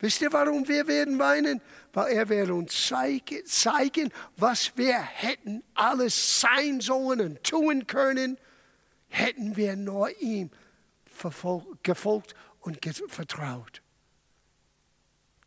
[0.00, 1.62] Wisst ihr, warum wir werden weinen?
[1.94, 8.36] Weil er wird uns zeigen, was wir hätten alles sein sollen und tun können,
[9.08, 10.50] hätten wir nur ihm
[11.82, 13.80] gefolgt und vertraut.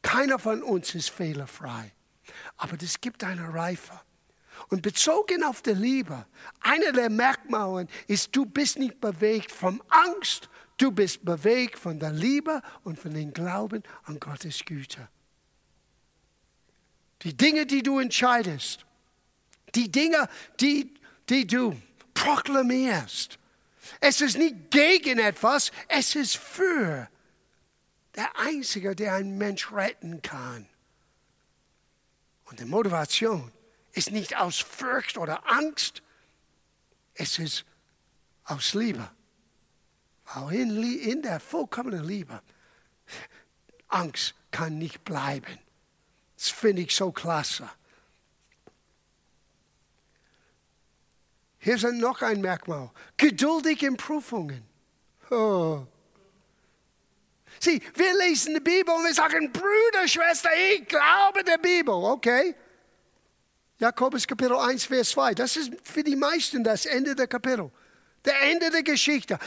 [0.10, 1.94] Keiner von uns ist fehlerfrei,
[2.58, 3.94] aber es gibt eine Reife.
[4.70, 6.26] Und bezogen auf die Liebe,
[6.62, 12.12] einer der Merkmale ist, du bist nicht bewegt von Angst, du bist bewegt von der
[12.12, 15.08] Liebe und von dem Glauben an Gottes Güte.
[17.22, 18.88] Die Dinge, die du entscheidest,
[19.76, 20.28] die Dinge,
[20.60, 20.92] die,
[21.30, 21.80] die du
[22.16, 23.38] proklamierst,
[24.00, 27.08] es ist nicht gegen etwas, es ist für
[28.20, 30.68] der Einzige, der einen Mensch retten kann.
[32.46, 33.50] Und die Motivation
[33.94, 36.04] ist nicht aus Furcht oder Angst,
[37.14, 37.64] es ist
[38.44, 39.10] aus Liebe.
[40.26, 42.42] Weil in, in der vollkommenen Liebe,
[43.88, 45.58] Angst kann nicht bleiben.
[46.36, 47.70] Das finde ich so klasse.
[51.60, 52.92] Hier sind noch ein Merkmal.
[53.16, 54.68] Geduldig in Prüfungen.
[55.32, 55.86] Oh.
[57.60, 61.94] Sieh, wir lesen die Bibel und wir sagen, Brüder, Schwester, ich glaube der Bibel.
[61.94, 62.56] Okay.
[63.80, 65.34] Jakobus Kapitel 1, Vers 2.
[65.36, 67.72] Das ist für die meisten das Ende der Kapitel.
[68.26, 69.40] Der Ende der Geschichte.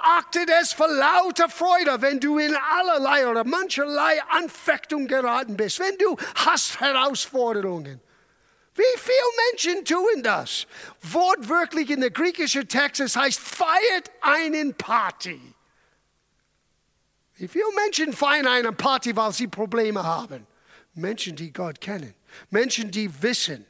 [0.00, 5.78] Achtet es für lauter Freude, wenn du in allerlei oder mancherlei Anfechtung geraten bist.
[5.78, 8.00] Wenn du hast Herausforderungen.
[8.74, 10.66] Wie viele Menschen tun das?
[11.02, 15.40] Wortwörtlich in der griechischen Text, es heißt, feiert einen Party.
[17.48, 20.46] Viele Menschen feiern eine Party, weil sie Probleme haben?
[20.94, 22.14] Menschen, die Gott kennen.
[22.50, 23.66] Menschen, die wissen.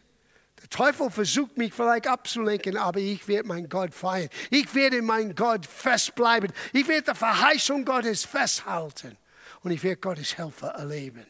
[0.60, 4.28] Der Teufel versucht mich vielleicht abzulenken, aber ich werde meinen Gott feiern.
[4.50, 6.52] Ich werde meinen Gott festbleiben.
[6.72, 9.16] Ich werde die Verheißung Gottes festhalten.
[9.62, 11.26] Und ich werde Gottes Helfer erleben.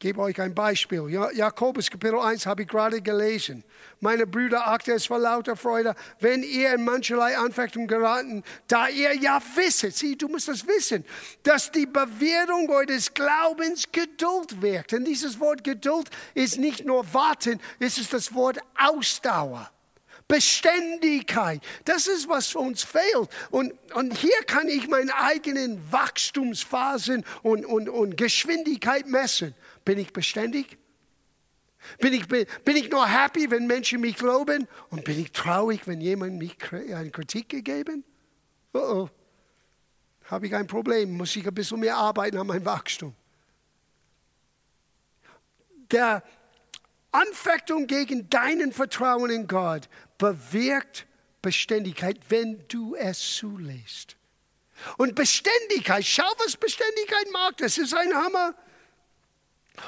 [0.00, 1.08] Gebe euch ein Beispiel.
[1.34, 3.62] Jakobus Kapitel 1 habe ich gerade gelesen.
[4.00, 9.14] Meine Brüder, achtet es vor lauter Freude, wenn ihr in mancherlei Anfechtung geraten, da ihr
[9.14, 11.04] ja wisset, sieh, du musst das wissen,
[11.42, 14.94] dass die Bewährung eures Glaubens Geduld wirkt.
[14.94, 19.70] Und dieses Wort Geduld ist nicht nur warten, es ist das Wort Ausdauer.
[20.30, 21.60] Beständigkeit.
[21.84, 23.28] Das ist, was uns fehlt.
[23.50, 29.54] Und, und hier kann ich meine eigenen Wachstumsphasen und, und, und Geschwindigkeit messen.
[29.84, 30.78] Bin ich beständig?
[31.98, 34.68] Bin ich, bin, ich nur happy, wenn Menschen mich loben?
[34.90, 38.04] Und bin ich traurig, wenn jemand mich eine Kritik gegeben?
[38.72, 39.10] Oh oh,
[40.24, 43.14] habe ich ein Problem, muss ich ein bisschen mehr arbeiten an meinem Wachstum.
[45.90, 46.22] Der
[47.10, 51.06] Anfechtung gegen deinen Vertrauen in Gott bewirkt
[51.42, 54.16] Beständigkeit, wenn du es zulässt.
[54.96, 57.60] Und Beständigkeit, schau, was Beständigkeit macht.
[57.60, 58.54] Das ist ein Hammer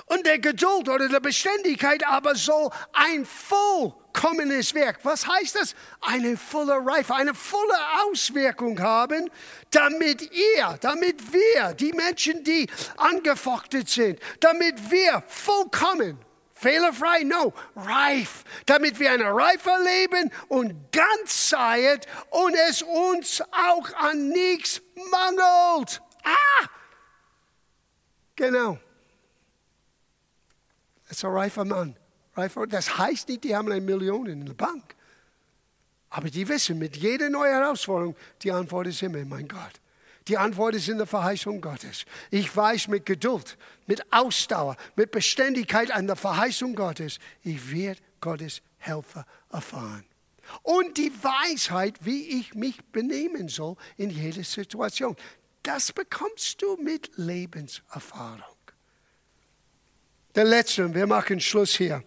[0.06, 5.00] und der Geduld oder der Beständigkeit aber so ein vollkommenes Werk.
[5.02, 5.74] Was heißt das?
[6.00, 9.30] Eine volle Reife, eine volle Auswirkung haben,
[9.70, 16.18] damit ihr, damit wir, die Menschen, die angefochtet sind, damit wir vollkommen,
[16.54, 23.92] fehlerfrei, no, reif, damit wir eine Reife leben und ganz seid und es uns auch
[23.94, 24.80] an nichts
[25.10, 26.00] mangelt.
[26.24, 26.68] Ah!
[28.36, 28.78] Genau.
[31.12, 31.94] Ist ein reifer Mann.
[32.70, 34.96] Das heißt nicht, die haben eine Million in der Bank.
[36.08, 39.82] Aber die wissen, mit jeder neuen Herausforderung, die Antwort ist immer, mein Gott.
[40.26, 42.06] Die Antwort ist in der Verheißung Gottes.
[42.30, 48.62] Ich weiß mit Geduld, mit Ausdauer, mit Beständigkeit an der Verheißung Gottes, ich werde Gottes
[48.78, 50.06] Helfer erfahren.
[50.62, 55.14] Und die Weisheit, wie ich mich benehmen soll in jeder Situation.
[55.62, 58.51] Das bekommst du mit Lebenserfahrung.
[60.34, 62.02] Der letzte, wir machen Schluss hier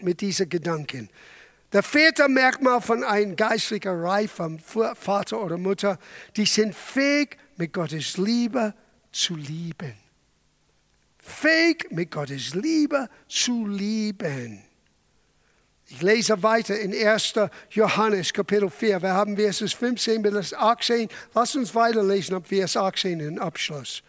[0.00, 1.08] mit diesen Gedanken.
[1.72, 5.98] Der vierte Merkmal von einem geistlichen reifen Vater oder Mutter,
[6.36, 8.72] die sind fähig, mit Gottes Liebe
[9.12, 9.94] zu lieben.
[11.18, 14.62] Fähig, mit Gottes Liebe zu lieben.
[15.88, 17.34] Ich lese weiter in 1.
[17.70, 19.02] Johannes Kapitel 4.
[19.02, 21.08] Wir haben Vers 15 bis 18.
[21.34, 24.02] Lass uns weiterlesen ab Vers 18 in Abschluss.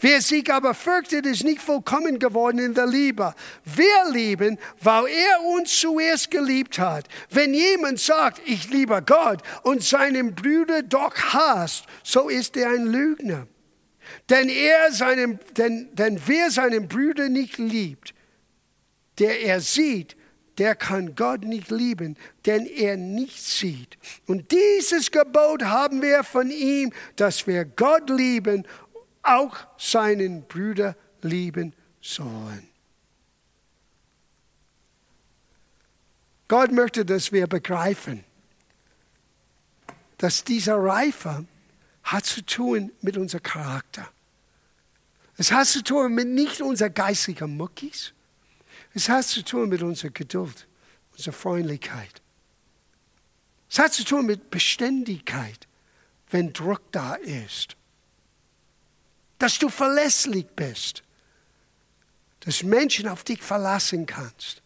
[0.00, 3.34] Wer sich aber fürchtet, ist nicht vollkommen geworden in der Liebe.
[3.64, 7.08] Wir lieben, weil er uns zuerst geliebt hat.
[7.30, 12.86] Wenn jemand sagt, ich liebe Gott und seinen Bruder doch hasst, so ist er ein
[12.86, 13.46] Lügner.
[14.30, 18.14] Denn, er seinen, denn, denn wer seinen Bruder nicht liebt,
[19.18, 20.16] der er sieht,
[20.58, 23.96] der kann Gott nicht lieben, denn er nicht sieht.
[24.26, 28.66] Und dieses Gebot haben wir von ihm, dass wir Gott lieben,
[29.28, 32.68] auch seinen Brüder lieben sollen.
[36.48, 38.24] Gott möchte, dass wir begreifen,
[40.16, 41.44] dass dieser Reife
[42.02, 44.08] hat zu tun mit unserem Charakter.
[45.36, 48.12] Es hat zu tun mit nicht unser geistiger Muckis,
[48.94, 50.66] es hat zu tun mit unserer Geduld,
[51.12, 52.22] unserer Freundlichkeit.
[53.70, 55.68] Es hat zu tun mit Beständigkeit,
[56.30, 57.76] wenn Druck da ist.
[59.38, 61.02] Dass du verlässlich bist.
[62.40, 64.62] Dass Menschen auf dich verlassen kannst.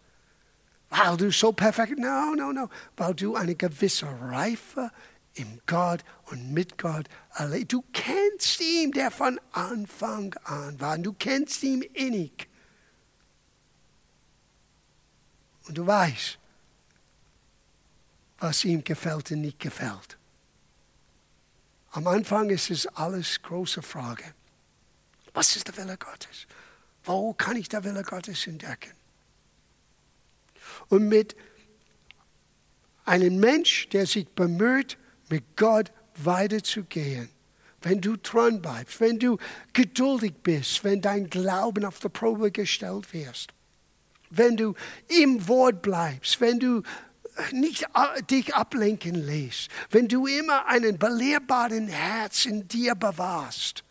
[0.91, 2.69] Weil du so perfekt, no, no, no.
[2.97, 4.91] Weil du eine gewisse Reife
[5.35, 7.73] im Gott und mit Gott erlebst.
[7.73, 10.99] Du kennst ihn, der von Anfang an war.
[10.99, 12.49] Du kennst ihn innig.
[15.67, 16.39] Und du weißt,
[18.39, 20.19] was ihm gefällt und nicht gefällt.
[21.93, 24.35] Am Anfang ist es alles große Frage.
[25.35, 26.47] Was ist der Wille Gottes?
[27.05, 28.93] Wo kann ich der Wille Gottes entdecken?
[30.89, 31.37] Und mit
[33.05, 34.97] einem Mensch, der sich bemüht,
[35.29, 37.29] mit Gott weiterzugehen,
[37.81, 39.39] wenn du dran bleibst, wenn du
[39.73, 43.53] geduldig bist, wenn dein Glauben auf die Probe gestellt wirst,
[44.31, 44.75] wenn du
[45.09, 46.83] im Wort bleibst, wenn du
[47.51, 47.87] nicht
[48.31, 53.83] dich ablenken lässt, wenn du immer einen belehrbaren Herz in dir bewahrst.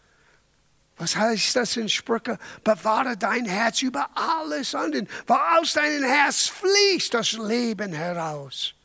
[1.01, 2.37] Was heißt das in Sprüche?
[2.63, 8.75] Bewahre dein Herz über alles andere, weil aus deinem Herz fließt das Leben heraus.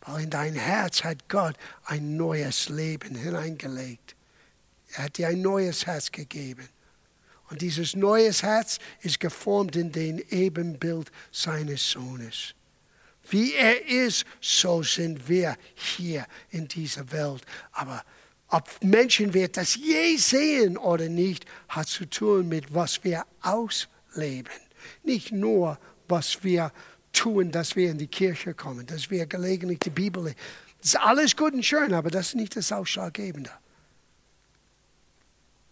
[0.00, 1.54] Weil in dein Herz hat Gott
[1.84, 4.16] ein neues Leben hineingelegt.
[4.94, 6.68] Er hat dir ein neues Herz gegeben.
[7.50, 12.56] Und dieses neues Herz ist geformt in den Ebenbild seines Sohnes.
[13.30, 17.44] Wie er ist, so sind wir hier in dieser Welt.
[17.70, 18.04] Aber
[18.52, 24.52] ob Menschen wird das je sehen oder nicht, hat zu tun mit was wir ausleben.
[25.02, 26.70] Nicht nur, was wir
[27.14, 30.36] tun, dass wir in die Kirche kommen, dass wir gelegentlich die Bibel lesen.
[30.80, 33.50] Das ist alles gut und schön, aber das ist nicht das Ausschlaggebende.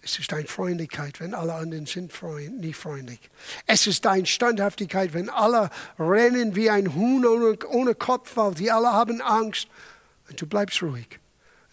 [0.00, 3.20] Es ist deine Freundlichkeit, wenn alle anderen sind freund, nicht freundlich.
[3.66, 5.68] Es ist deine Standhaftigkeit, wenn alle
[5.98, 9.68] rennen wie ein Huhn ohne, ohne Kopf, weil die alle haben Angst.
[10.30, 11.20] Und du bleibst ruhig.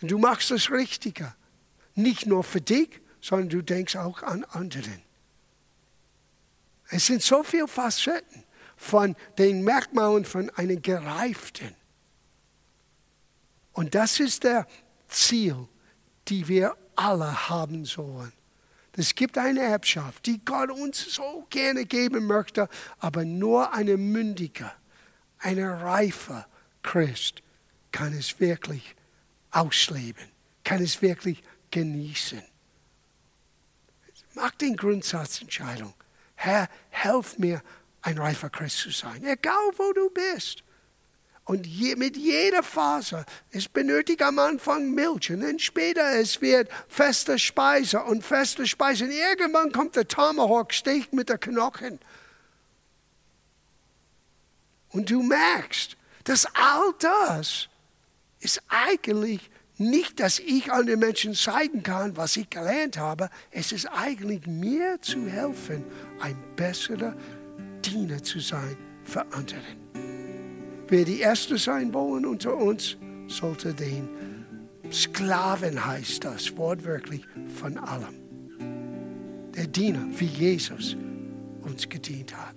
[0.01, 1.33] Und du machst das Richtige.
[1.95, 5.01] Nicht nur für dich, sondern du denkst auch an anderen.
[6.89, 8.43] Es sind so viele Facetten
[8.75, 11.75] von den Merkmalen von einem Gereiften.
[13.73, 14.67] Und das ist der
[15.07, 15.67] Ziel,
[16.27, 18.31] die wir alle haben sollen.
[18.93, 22.67] Es gibt eine Erbschaft, die Gott uns so gerne geben möchte,
[22.97, 24.71] aber nur eine mündige,
[25.37, 26.47] eine reife
[26.81, 27.43] Christ
[27.91, 28.95] kann es wirklich
[29.57, 30.27] ausleben,
[30.63, 32.41] kann es wirklich genießen.
[34.35, 35.93] Mach den Grundsatzentscheidung.
[36.35, 37.61] Herr, helf mir,
[38.01, 39.25] ein reifer Christ zu sein.
[39.25, 40.63] Egal wo du bist.
[41.43, 46.69] Und je, mit jeder Phase, es benötigt am Anfang Milch und dann später es wird
[46.87, 49.05] feste Speise und feste Speise.
[49.05, 51.99] Und irgendwann kommt der Tomahawk Steak mit der Knochen.
[54.89, 55.95] Und du merkst,
[56.25, 57.69] dass all das
[58.39, 63.29] ist eigentlich nicht, dass ich an den Menschen zeigen kann, was ich gelernt habe.
[63.51, 65.83] Es ist eigentlich mir zu helfen,
[66.19, 67.15] ein besserer
[67.85, 69.61] Diener zu sein für andere.
[70.87, 74.09] Wer die Erste sein wollen unter uns, sollte den
[74.91, 77.21] Sklaven heißt das wortwörtlich
[77.55, 78.15] von allem.
[79.55, 80.95] Der Diener, wie Jesus
[81.61, 82.56] uns gedient hat.